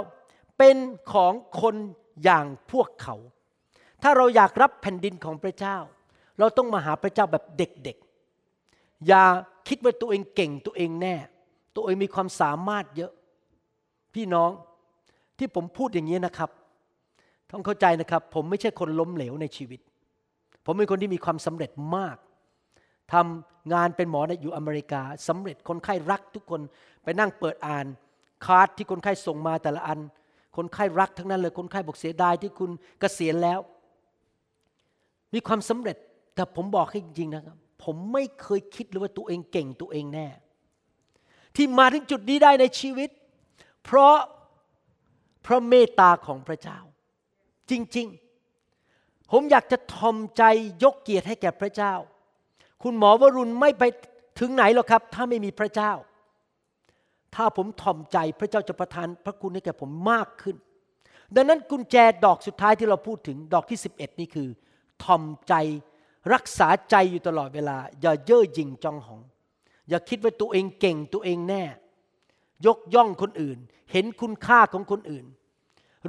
[0.57, 0.78] เป็น
[1.13, 1.76] ของคน
[2.24, 3.16] อย่างพวกเขา
[4.03, 5.78] ถ้าเราอยากรับแผ่นดินของพระเจ้า
[6.39, 9.24] เราต้องมาหาพระเจ้าแบบเด็กๆ อย่า
[9.68, 11.16] คิดว่าตัวเองเก่งตัวเองแน่
[11.76, 13.11] ตัวเองมีความสามารถเยอะ
[14.13, 14.51] พี่น้อง
[15.38, 16.49] ที่ผมพูดอย่างนี้นะครับ
[17.55, 19.79] ต้องเข้าใจนะครับ ผมไม่ใช่คนล้มเหลวในชีวิต
[20.65, 22.17] ผมเป็นคนที่มีความสำเร็จมาก
[23.13, 26.61] ทำงานเป็นหมอในอยู่อเมริกาสำเร็จคนไข้รักทุกคน
[27.03, 27.85] ไปนั่งเปิดอ่าน
[28.45, 29.99] คาร์ดที่คนไข้ส่งมาแต่ละอัน
[30.57, 33.59] คนไข้รักทั้งนั้นเลยคนไข้บอกเสียดายที่คุณกเกษียณแล้ว
[35.33, 35.97] มีความสำเร็จ
[36.35, 40.27] แต่ผมบอกให้จริงนะครับ ผมไม่เคยคิดเลยว่าตัวเองเก่งตัวเองแน่
[41.55, 43.09] ที่มาถึงจุดนี้ได้ในชีวิต
[43.83, 44.15] เพราะ
[45.45, 46.79] พระเมตตาของพระเจ้า
[47.72, 50.43] จริงๆ ผมอยากจะทอมใจ
[50.84, 51.93] ยกเกียรติให้แก่พระเจ้า
[52.84, 53.84] คุณหมอวรุณไม่ไป
[54.39, 55.91] ถึงไหนหรอกครับ ถ้าไม่มีพระเจ้า
[57.36, 60.55] ถ้าผมถ่อมใจพระเจ้าจะประทานพระคุณให้แก่ผมมากขึ้น
[61.36, 61.95] ดังนั้นกุญแจ
[62.26, 64.49] ดอกสุดท้ายที่เราพูดถึงดอกที่ 11 นี่คือ
[65.03, 65.53] ถ่อมใจ
[66.34, 69.22] รักษาใจอยู่ตลอดเวลา อย่าเย่อหยิ่งจองหอง
[69.89, 71.63] อย่าคิดว่าตัวเองเก่งตัวเองแน่
[72.66, 73.57] ยกย่องคนอื่น
[73.91, 75.26] เห็นคุณค่าของคนอื่น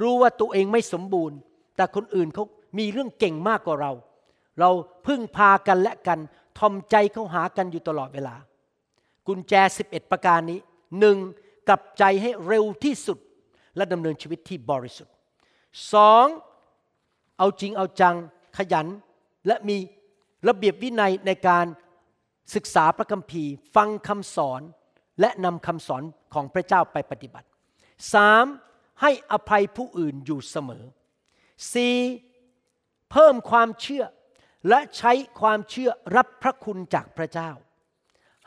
[0.01, 1.37] รู้ว่าตัวเองไม่สมบูรณ์
[1.77, 2.43] แต่คนอื่นเขา
[2.79, 3.91] มีเรื่องเก่งมากกว่าเรา
[4.59, 4.69] เรา
[5.07, 6.19] พึ่งพากันและกัน
[6.59, 8.35] ทอมใจเข้าหากันอยู่ตลอดเวลา
[9.27, 9.53] กุญแจ
[9.85, 10.59] 11 ประการนี้
[10.99, 11.17] หนึ่ง
[11.69, 13.17] กลับใจให้เร็วที่สุด
[13.75, 15.13] และดำเนินชีวิตที่บริสุทธิ์
[15.93, 16.25] สอง
[17.37, 18.15] เอาจริงเอาจัง
[18.57, 18.87] ขยัน
[19.47, 19.77] และมี
[20.47, 21.65] ระเบียบวินัยในการ
[22.55, 24.61] ศึกษาพระคัมภีร์ ฟังคำสอน
[25.21, 26.03] และนำคำสอน
[26.33, 27.47] ของพระเจ้าไปปฏิบัติ
[28.13, 28.45] สาม
[29.01, 30.83] ให้อภัยผู้อื่นอยู่เสมอ
[31.73, 31.95] สี่
[33.11, 34.05] เพิ่มความเชื่อ
[34.69, 37.51] และใช้ความเชื่อรับพระคุณจากพระเจ้า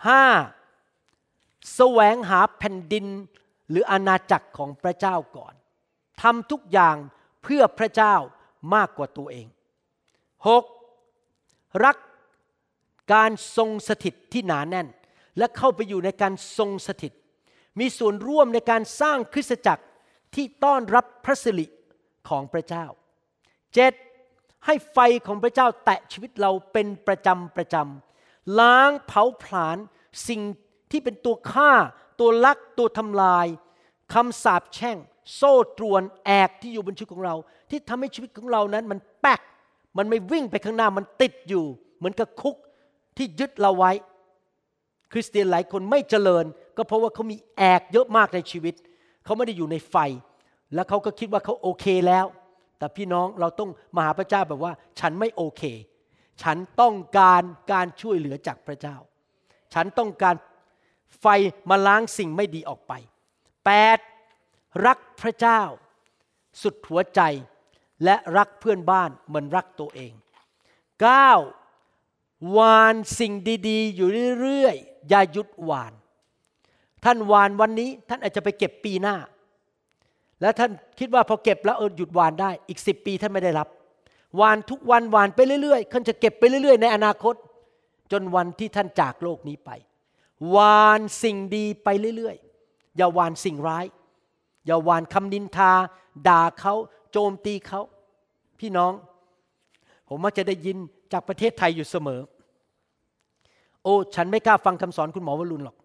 [0.07, 0.25] ห้า
[1.75, 3.07] แสวงหาแผ่นดิน
[3.71, 5.55] หรืออาณาจักรของพระเจ้าก่อน
[6.23, 6.97] ทำทุกอย่าง
[7.43, 8.15] เพื่อพระเจ้า
[8.75, 9.47] มากกว่าตัวเอง
[11.05, 11.85] 6.
[11.85, 11.97] รัก
[13.15, 14.89] การทรงสถิตที่หนาแน่น
[15.39, 17.13] และเข้าไปอยู่ในการทรงสถิต
[17.81, 19.85] มีส่วนร่วมในการสร้างคริสตจักร
[20.35, 21.67] ที่ต้อนรับพระสิริ
[22.29, 22.87] ของพระเจ้า
[23.75, 24.67] 7.
[24.67, 29.77] ให้ไฟของพระเจ้าแตะชีวิตเราเป็นประจำประจำล้างเผาผลาญ
[30.29, 30.41] สิ่ง
[30.91, 31.73] ที่เป็นตัวฆ่า
[32.21, 33.47] ตัวลักตัวทำลาย
[34.15, 34.97] คำสาปแช่ง
[35.35, 37.35] โซ่ตรวนแอกที่อยู่บนชีวิตของเรา
[37.71, 39.41] ที่ทำให้ชีวิตของเรานั้นมันแป๊ก
[39.99, 41.65] มันไม่วิ่งไปข้างหน้ามันติดอยู่
[41.99, 42.57] เหมือนกับคุก
[43.17, 43.93] ที่ยึดเราไว้
[45.13, 46.45] คริสเตียนหลายคนไม่เจริญ
[46.77, 48.75] ก็เพราะว่าเขามีแอกเยอะมากในชีวิต
[49.25, 49.97] เขาไม่ได้อยู่ในไฟ
[50.75, 52.25] แล้วเขาก็คิดว่าเขาโอเคแล้ว
[52.81, 55.63] แต่พี่น้องเราต้องมาหาพระเจ้าแบบว่า ฉันไม่โอเค
[56.43, 58.97] ฉันต้องการการช่วยเหลือจากพระเจ้า
[59.75, 60.35] ฉันต้องการ
[61.21, 61.27] ไฟ
[61.71, 62.93] มาล้างสิ่งไม่ดีออกไป
[63.89, 64.87] 8.
[64.87, 65.61] รักพระเจ้า
[66.63, 67.21] สุดหัวใจ
[68.05, 70.13] และรักเพื่อนบ้านเหมือนรักตัวเอง
[71.35, 72.57] 9.
[72.57, 73.33] วานสิ่ง
[73.69, 74.09] ดีๆ อยู่
[74.41, 75.93] เรื่อยๆอย่าหยุดวาน
[77.05, 79.17] ท่านวานวันนี้ท่านอาจจะไปเก็บปีหน้า
[80.41, 83.69] แล้วท่านคิดว่าพอเก็บแล้วเออหยุดวานได้อีกสิบปีท่านไม่ได้รับ
[84.41, 87.35] วานทุกวันวานไปเรื่อยๆท่านจะเก็บไปเรื่อย ๆ ในอนาคต
[88.13, 89.71] จนวันที่ท่านจากโลกนี้ไป
[90.57, 93.85] วานสิ่งดีไปเรื่อยๆ อย่าวานสิ่งร้าย
[94.67, 95.73] อย่าวานคำนินทา
[96.29, 96.75] ด่าเขา
[97.13, 97.81] โจมตีเขา
[98.61, 98.93] พี่น้อง
[100.09, 100.77] ผมมักจะได้ยิน
[101.13, 102.21] จากประเทศไทยอยู่เสมอ
[103.83, 105.77] โอ้ฉันไม่กล้าฟังคำสอนคุณหมอวรุณหรอก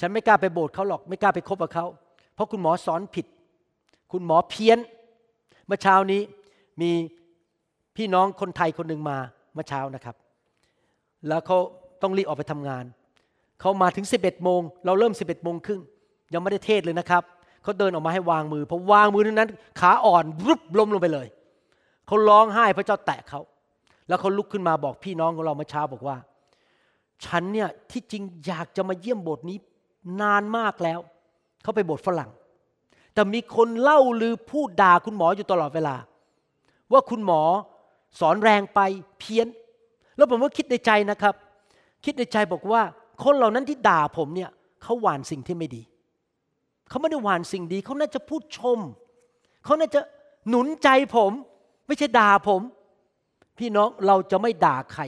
[0.00, 1.86] ฉันไม่กล้าไปโบสถ์เขาหรอก ไม่กล้าไปคบกับเขา
[2.34, 3.26] เพราะคุณหมอสอนผิด
[4.12, 4.78] คุณหมอเพี้ยน
[5.66, 6.20] เมื่อเช้านี้
[6.80, 6.90] มี
[7.96, 9.18] พี่น้องคนไทยคนหนึ่งมา
[9.54, 10.16] เมื่อเช้านะครับ
[11.28, 11.58] แล้วเขา
[12.02, 12.84] ต้องรีบออกไปทำงาน
[13.60, 15.80] เขามาถึง 11โมง เราเริ่ม 11โมงครึ่ง
[16.32, 17.22] ยังไม่ได้เทศเลยนะครับ
[17.62, 19.50] เขาเดินออกมาให้วางมือพอวางมือนั้น
[19.80, 21.26] ขาอ่อนรุบล้มลงไปเลย
[22.06, 23.40] เขาร้องไห้พระเจ้าแตะเขา
[24.08, 26.16] แล้วเขาลุกขึ้นมาบอกพี่น้องของเราเมื่อเช้าบอกว่า
[27.26, 29.58] ฉันเนี่ยที่จริงอยากจะมาเยี่ยมโบสถ์นี้
[30.20, 30.98] นานมากแล้ว
[31.62, 32.30] เขาไปโบสถ์ฝรั่ง
[33.20, 35.96] แต่มีคนเล่าลือพูดด่าคุณหมออยู่ตลอดเวลา
[36.92, 37.42] ว่าคุณหมอ
[38.20, 38.80] สอนแรงไป
[39.18, 39.46] เพี้ยน
[40.16, 41.34] แล้วผมก็คิดในใจนะครับ
[42.04, 42.82] คิดในใจบอกว่า
[43.24, 44.50] คนเหล่านั้นที่ด่าผมเนี่ย
[44.82, 45.82] เขาหวานสิ่งที่ไม่ดี
[46.88, 48.78] เขาไม่ได้หวานสิ่งดี เขาน่าจะพูดชม
[49.64, 50.00] เขาน่าจะ
[50.48, 51.32] หนุนใจผม
[51.86, 52.60] ไม่ใช่ด่าผม
[53.58, 55.02] พี่น้องเราจะไม่ด่าใคร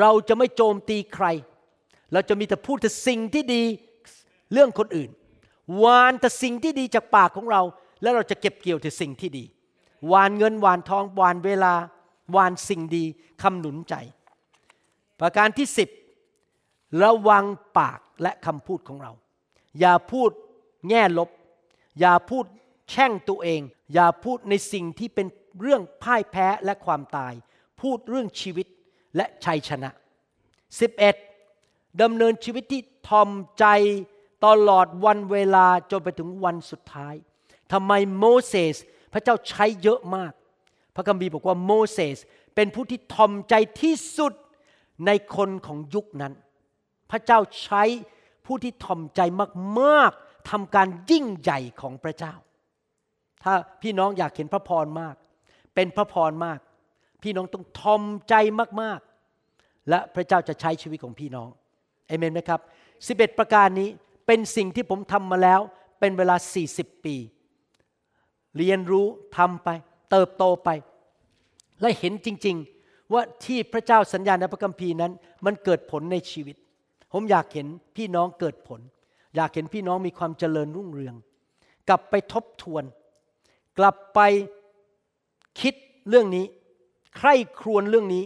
[0.00, 1.26] เราจะไม่โจมตีใคร
[2.12, 3.62] เราจะมีแต่พูดแต่สิ่งที่ดี
[4.52, 5.10] เรื่องคนอื่น
[5.76, 7.62] หวานแต่สิ่งที่ดีจากปากของเรา
[8.02, 9.44] แล้วเราจะเก็บเกี่ยวแต่สิ่งที่ดี
[10.08, 11.74] หวานเงินหวานทองหวานเวลา
[12.32, 13.04] หวานสิ่งดี
[13.42, 13.94] คำหนุนใจ
[15.20, 15.88] ประการที่สิบ
[17.02, 17.44] ระวัง
[17.78, 19.12] ปากและคำพูดของเรา
[19.80, 20.30] อย่าพูด
[20.88, 21.30] แง่ลบ
[22.00, 22.44] อย่าพูด
[22.90, 23.60] แช่งตัวเอง
[23.94, 25.26] อย่าพูดในสิ่งที่เป็น
[25.60, 27.32] เรื่องพ่ายแพ้และความตาย
[27.80, 28.66] พูดเรื่องชีวิต
[29.16, 29.90] และชัยชนะ
[31.16, 32.02] 11.
[32.02, 33.64] ดำเนินชีวิตที่ทอมใจ
[34.46, 37.14] ตลอดวันเวลาจนไปถึงวันสุดท้าย
[37.72, 38.76] ทำไมโมเสส
[39.12, 40.32] พระเจ้าใช้เยอะมาก
[40.94, 42.18] พระคัมภีร์บอกว่าโมเสส
[42.54, 44.32] เป็นผู้ที่ทอมใจที่สุด
[45.06, 46.32] ในคนของยุคนั้น
[47.10, 47.82] พระเจ้าใช้
[48.46, 49.20] ผู้ที่ทอมใจ
[49.80, 52.34] มากๆทำการยิ่งใหญ่ของพระเจ้า
[53.42, 55.14] ถ้าพี่น้องอยากเห็นพระพรมาก
[55.74, 56.58] เป็นพระพรมาก
[57.22, 58.34] พี่น้องต้องทอมใจ
[58.80, 61.48] มากๆ และพระเจ้าจะใช้ชีวิตของพี่น้อง
[62.06, 62.60] เอเมนไหมครับ
[63.00, 63.88] 11 ประการนี้
[64.34, 65.60] เป็นสิ่งที่ผมทำมาแล้ว
[66.00, 66.36] เป็นเวลา
[66.70, 67.16] 40 ปี
[68.56, 69.06] เรียนรู้
[69.36, 69.68] ทำไป
[70.10, 70.68] เติบโตไป
[71.80, 75.12] และเห็นจริง ๆ ว่าที่พระเจ้าสัญญาในพระคัมภีร์นั้น
[75.44, 76.56] มันเกิดผลในชีวิต
[77.12, 77.66] ผมอยากเห็น
[77.96, 78.80] พี่น้องเกิดผล
[79.36, 81.14] อยากเห็นพี่น้องมีความเจริญรุ่งเรือง
[81.88, 82.84] กลับไปทบทวน
[83.78, 84.20] กลับไป
[85.60, 85.74] คิด
[86.08, 86.44] เรื่องนี้
[87.16, 88.24] ใคร่ครวญเรื่องนี้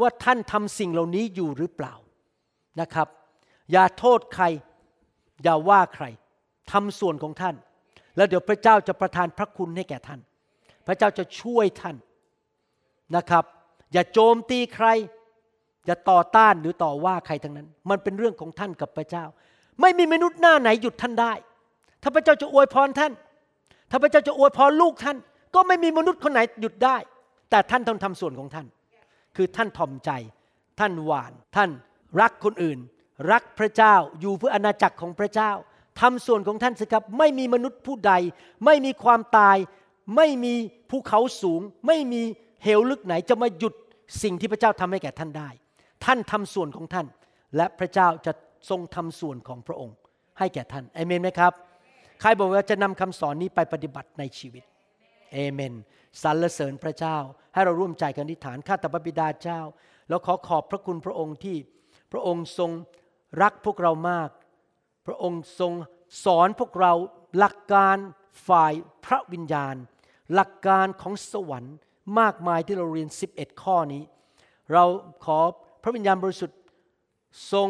[0.00, 1.94] ว่าท่านทำสิ่งเหล่านี้อยู่หรือเปล่า
[2.80, 3.08] นะครับ
[3.72, 4.46] อย่าโทษใคร
[5.42, 6.04] อย่าว่าใคร
[6.72, 7.54] ทำส่วนของท่าน
[8.16, 10.20] แล้วเดี๋ยวพระเจ้าจะประทานพระคุณให้แก่ท่าน
[10.86, 11.96] พระเจ้าจะช่วยท่าน
[13.16, 13.44] นะครับ
[13.92, 14.86] อย่าโจมตีใคร
[15.86, 19.24] อย่าต่อต้านหรือต่อว่าใครทั้งนั้น มันเป็นเรื่องของท่านกับพระเจ้า
[19.80, 21.32] ไม่มีมนุษย์หน้าไหนหยุดท่านได้
[22.02, 23.12] ถ้าพระเจ้าจะอวยพรท่าน
[23.90, 25.16] ถ้าพระเจ้าจะอวยพรลูกท่าน
[25.54, 26.96] ก็ไม่มีมนุษย์คนไหนหยุดได้
[27.50, 28.66] แต่ท่านต้องทำส่วนของท่าน
[29.36, 30.10] คือท่านทอมใจ
[30.80, 31.70] ท่านหวาน ท่าน
[32.20, 32.78] รักคนอื่น
[33.32, 35.52] รักพระเจ้าอยู่เพื่ออาณาจักรของพระเจ้า
[36.00, 38.12] ทำส่วนของท่านสิครับ ไม่มีมนุษย์ผู้ใด
[38.64, 39.56] ไม่มีความตาย
[40.16, 40.54] ไม่มี
[40.90, 42.22] ภูเขาสูง ไม่มี
[42.62, 43.74] เหวลึกไหนจะมาหยุด
[44.22, 45.48] สิ่งที่พระเจ้าทำให้แก่ท่านได้
[46.04, 47.06] ท่านทำส่วนของท่าน
[47.56, 48.32] และพระเจ้าจะ
[48.70, 49.96] ทรงทำส่วนของพระองค์
[50.38, 51.52] ให้แก่ท่านเอเมนไหมครับ
[52.20, 54.64] ใครบอกว่าจะนำคำสอนนี้ไปปฏิบัติในชีวิต
[55.32, 55.74] เอเมน
[56.22, 57.16] สรรเสริญพระเจ้า
[57.54, 59.60] ให้เราร่วมใจกันอธิษฐานข้าแต่พระบิดาเจ้า
[60.08, 61.56] แล้วขอขอบพระคุณพระองค์ที่
[62.12, 62.70] พระองค์ทรง
[63.42, 64.30] รักพวกเรามาก
[65.06, 65.72] พระองค์ทรง
[66.24, 66.92] สอนพวกเรา
[67.38, 67.96] หลักการ
[68.48, 68.72] ฝ่าย
[69.04, 69.76] พระวิญญาณ
[70.34, 71.76] หลักการของสวรรค์
[72.20, 74.02] มากมายที่เราเรียน 11 ข้อนี้
[74.72, 74.84] เรา
[75.24, 75.38] ขอ
[75.82, 76.58] พระวิญญาณบริสุทธิ์
[77.52, 77.68] ทรง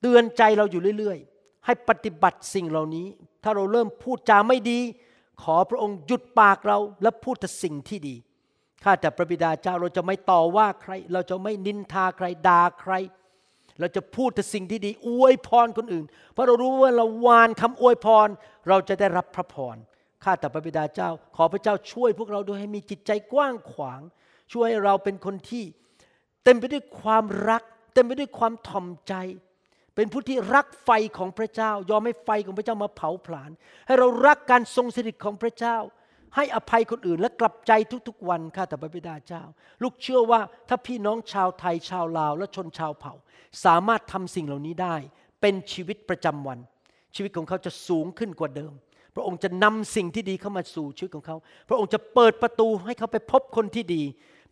[0.00, 3.06] เตือนใจเราอยู่เรื่อย ๆ ให้ปฏิบัติสิ่งเหล่านี้
[3.42, 4.80] ถ้าเราเริ่มพูดจาไม่ดี
[5.42, 8.16] ขอพระองค์หยุดปากเราและพูดแต่สิ่งที่ดี
[8.82, 12.92] ข้าแต่พระบิดาเจ้าเราจะไม่ต่อว่าใคร เราจะไม่นินทาใครด่าใคร
[13.80, 18.28] เราจะพูดแต่สิ่งที่ดีอวยพรคนอื่น เพราะเรารู้ว่าเราวานคำอวยพร
[18.68, 19.76] เราจะได้รับพระพร
[20.24, 24.00] ข้าแต่พระบิดาเจ้า ขอพระเจ้าช่วยพวกเราด้วยให้มีจิตใจกว้างขวาง
[24.52, 25.64] ช่วยให้เราเป็นคนที่
[26.44, 27.62] เต็มไปด้วยความรัก
[27.94, 29.14] เต็มไปด้วยความถ่อมใจ
[29.94, 33.50] เป็นผู้ที่รักไฟของพระเจ้า ยอมให้ไฟของพระเจ้ามาเผาผลาญ
[33.86, 35.76] ให้เรารักการทรงสถิตของพระเจ้า
[36.36, 37.72] ให้อภัยคนอื่นและกลับใจ
[38.08, 39.42] ทุกๆวันข้าแต่พระบิดาเจ้า
[39.82, 43.14] ลูกเชื่อว่าถ้าพี่น้องชาวไทยชาวลาว และชนชาวเผ่า
[43.64, 44.96] สามารถทำสิ่งเหล่านี้ได้
[45.40, 46.58] เป็นชีวิตประจำวัน
[47.14, 48.72] ชีวิตของเขาจะสูงขึ้นกว่าเดิม
[49.14, 51.36] พระองค์จะนำสิ่งที่ดีเข้ามาสู่ชีวิตของเขา
[51.68, 54.02] พระองค์จะเปิดประตูให้เขาไปพบคนที่ดี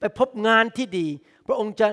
[0.00, 1.06] ไปพบงานที่ดี
[1.46, 1.88] พระองค์จะ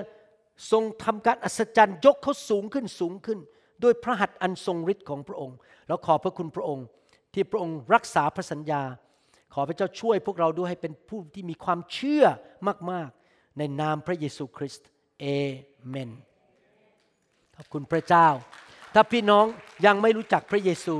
[0.72, 3.38] ทรงทำการอัศจรรย์ยกเขาสูงขึ้นสูงขึ้น
[3.82, 6.86] ด้วยพระหัตถ์อันทรงฤทธิ์ของพระองค์ แล้วขอบพระคุณพระองค์
[7.34, 8.82] ที่พระองค์รักษาพระสัญญา
[9.54, 12.24] ขอพระเจ้าช่วยพวกเราด้วยให้เป็นผู้ที่มีความเชื่อ
[12.90, 14.86] มาก ๆ ในนามพระเยซูคริสต์
[15.20, 15.26] เอ
[15.88, 16.10] เมน
[17.56, 18.28] ขอบคุณพระเจ้า
[18.94, 19.44] ถ้าพี่น้อง
[19.86, 20.96] ยังไม่รู้จักพระเยซู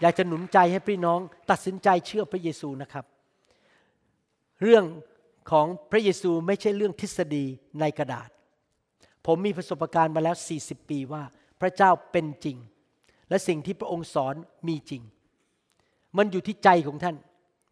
[0.00, 3.04] อยากจะหนุนใจให้พี่น้องตัดสินใจเชื่อพระเยซูนะครับ
[4.62, 4.84] เรื่อง
[5.50, 7.44] ของพระเยซูไม่ใช่เรื่องทฤษฎี
[7.80, 8.28] ในกระดาษ
[9.26, 11.22] ผมมีประสบการณ์มาแล้ว 40 ปีว่า
[11.60, 12.56] พระเจ้าเป็นจริง
[13.28, 14.34] และสิ่งที่พระองค์สอน
[14.68, 15.02] มีจริง
[16.16, 17.16] มันอยู่ที่ใจของท่าน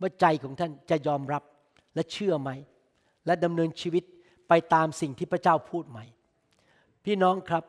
[0.02, 1.42] ว่าใจของท่านจะยอมรับ
[1.94, 2.50] และเชื่อไหม
[3.26, 4.04] และดำเนินชีวิต
[4.48, 6.00] ไปตามสิ่งที่พระเจ้าพูดไหม
[7.04, 7.64] พี่น้องครับ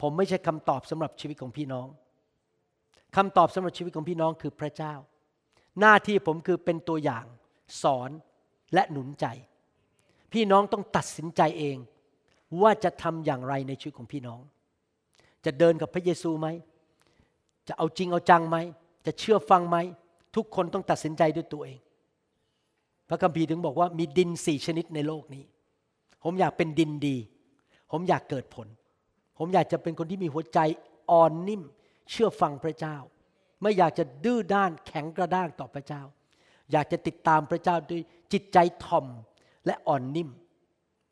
[0.00, 1.86] ผมไม่ใช่คำตอบสำหรับชีวิตของพี่น้อง
[3.16, 4.94] คำตอบสำหรับชีวิตของพี่น้องคือพระเจ้า
[5.80, 7.24] หน้าที่ผมคือเป็นตัวอย่าง
[7.82, 8.10] สอน
[8.74, 9.26] และหนุนใจ
[10.32, 11.76] พี่น้องต้องตัดสินใจเอง
[12.62, 14.40] ว่าจะทำอย่างไรในชีวิตของพี่น้อง
[15.44, 16.48] จะเดินกับพระเยซูไหม
[17.68, 18.56] จะเอาจริงเอาจังไหม
[19.06, 19.76] จะเชื่อฟังไหม
[20.36, 21.78] ทุกคนต้องตัดสินใจด้วยตัวเอง
[23.08, 25.44] พระคัมภีร์ถึงบอกว่ามีดินสี่ชนิดในโลกนี้
[26.24, 27.16] ผมอยากเป็นดินดี
[27.90, 28.68] ผมอยากเกิดผล
[29.38, 30.58] ผมอยากจะเป็นคนที่มีหัวใจ
[31.10, 31.62] อ่อนนิ่ม
[32.10, 32.96] เชื่อฟังพระเจ้า
[33.62, 36.02] ไม่อยากจะดื้อด้านแข็งกระด้างต่อพระเจ้า
[36.72, 39.06] อยากจะติดตามพระเจ้าด้วยจิตใจถ่อม
[39.66, 40.30] และอ่อนนิ่ม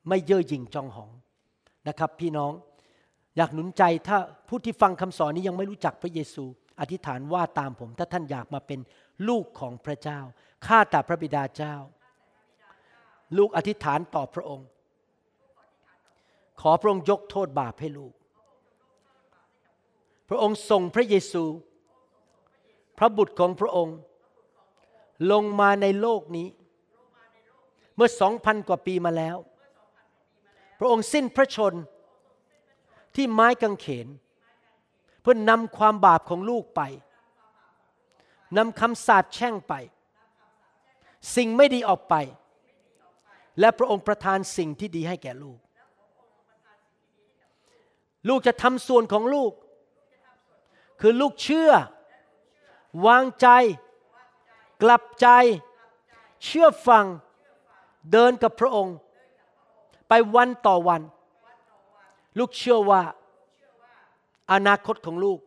[0.08, 1.10] ไม่เย่อหยิ่งจองหอง
[1.88, 2.52] นะครับ พี่น้อง
[3.36, 4.18] อยากหนุนใจถ้า
[4.48, 6.44] ผู้ที่ฟังคำสอนนี้ยังไม่รู้จักพระเยซู
[6.80, 8.78] อธิษฐานว่าตามผม ถ้าท่านอยากมาเป็น
[9.28, 10.20] ลูกของพระเจ้า
[10.66, 11.74] ข้าแต่พระบิดาเจ้า
[13.36, 14.66] ลูกอธิษฐานต่อพระองค์
[16.60, 18.14] ขอพระองค์ยกโทษบาปให้ลูก
[20.28, 21.44] พระองค์ส่งพระเยซู
[22.98, 23.96] พระบุตรของพระองค์
[25.32, 26.48] ลงมาในโลกนี้
[27.96, 29.36] เมื่อสองพันกว่าปีมาแล้ว
[30.78, 31.74] พระองค์สิ้นพระชน
[33.14, 34.08] ที่ไม้กางเขน
[35.22, 36.80] เพื่อนนำความบาปของลูกไป
[38.56, 39.74] นำคำสาปแช่งไป
[41.36, 42.14] สิ่งไม่ดีออกไป
[43.60, 45.58] และพระองค์ประทานสิ่งที่ดีให้แก่ลูก
[48.28, 49.52] ลูกจะทำส่วนของลูก
[51.00, 51.70] คือลูกเชื่อ
[53.06, 53.48] วางใจ
[54.82, 55.28] กลับใจ
[56.44, 57.04] เชื่อฟัง
[58.12, 58.96] เดินกับพระองค์
[60.08, 61.02] ไปวันต่อวัน
[62.38, 63.02] ลูกเชื่อว่า
[64.52, 65.38] อนาคตของลูก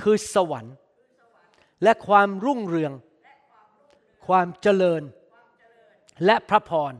[0.00, 0.74] คือสวรรค์
[1.82, 2.92] และความรุ่งเรือง
[4.26, 5.02] ความเจริญ
[6.24, 6.92] และพระพร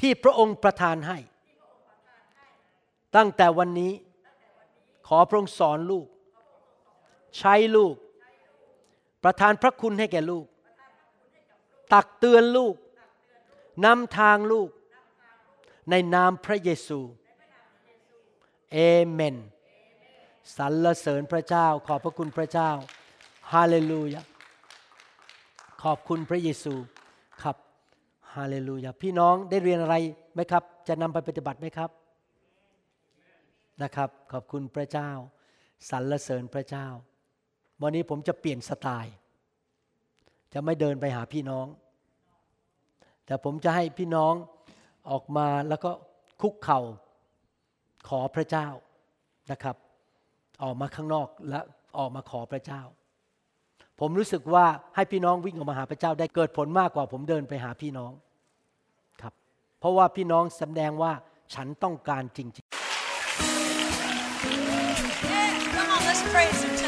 [0.00, 1.18] ที่พระองค์ประทานให้
[3.16, 3.92] ตั้งแต่วันนี้
[5.08, 6.06] ขอพระองค์สอนลูก
[7.38, 7.94] ใช้ลูก
[9.24, 10.46] ประทานพระคุณให้แก่ลูก
[11.92, 12.74] ตักเตือนลูก
[13.84, 14.70] นำทางลูก
[15.90, 17.00] ในนามพระเยซู
[18.72, 18.78] เอ
[19.10, 19.36] เมน
[20.56, 22.70] สรรเสริญพระเจ้า ขอบพระคุณพระเจ้า
[23.54, 24.22] ฮาเลลูยา
[25.82, 26.74] ขอบคุณพระเยซู
[27.42, 27.56] ครับ
[28.34, 29.96] ฮาเลลูยา พี่น้องได้เรียนอะไร
[30.34, 31.90] ไหมครับ จะนำไปปฏิบัติไหมครับ
[33.82, 35.10] นะครับ ขอบคุณพระเจ้า
[35.90, 36.86] สรรเสริญพระเจ้า
[37.82, 39.14] วันนี้ผมจะเปลี่ยนสไตล์
[40.52, 41.66] จะไม่เดินไปหาพี่น้อง
[43.26, 44.34] แต่ผมจะให้พี่น้อง
[45.10, 45.90] ออกมาแล้วก็
[46.40, 46.80] คุกเข่า
[48.08, 48.68] ขอพระเจ้า
[49.50, 49.76] นะครับ
[50.62, 51.60] ออกมาข้างนอกและ
[51.98, 52.82] ออกมาขอพระเจ้า
[54.00, 58.12] ผมรู้สึกว่าให้พี่น้องวิ่งออกมาหาพระเจ้าได้เกิดผลมากกว่าผมเดินไปหาพี่น้อง
[59.20, 59.32] ครับ
[59.80, 61.12] เพราะว่าพี่น้องแสดงว่า
[61.54, 62.76] ฉันต้องการจริงๆ
[65.30, 66.87] Yeah, come on, let's praise him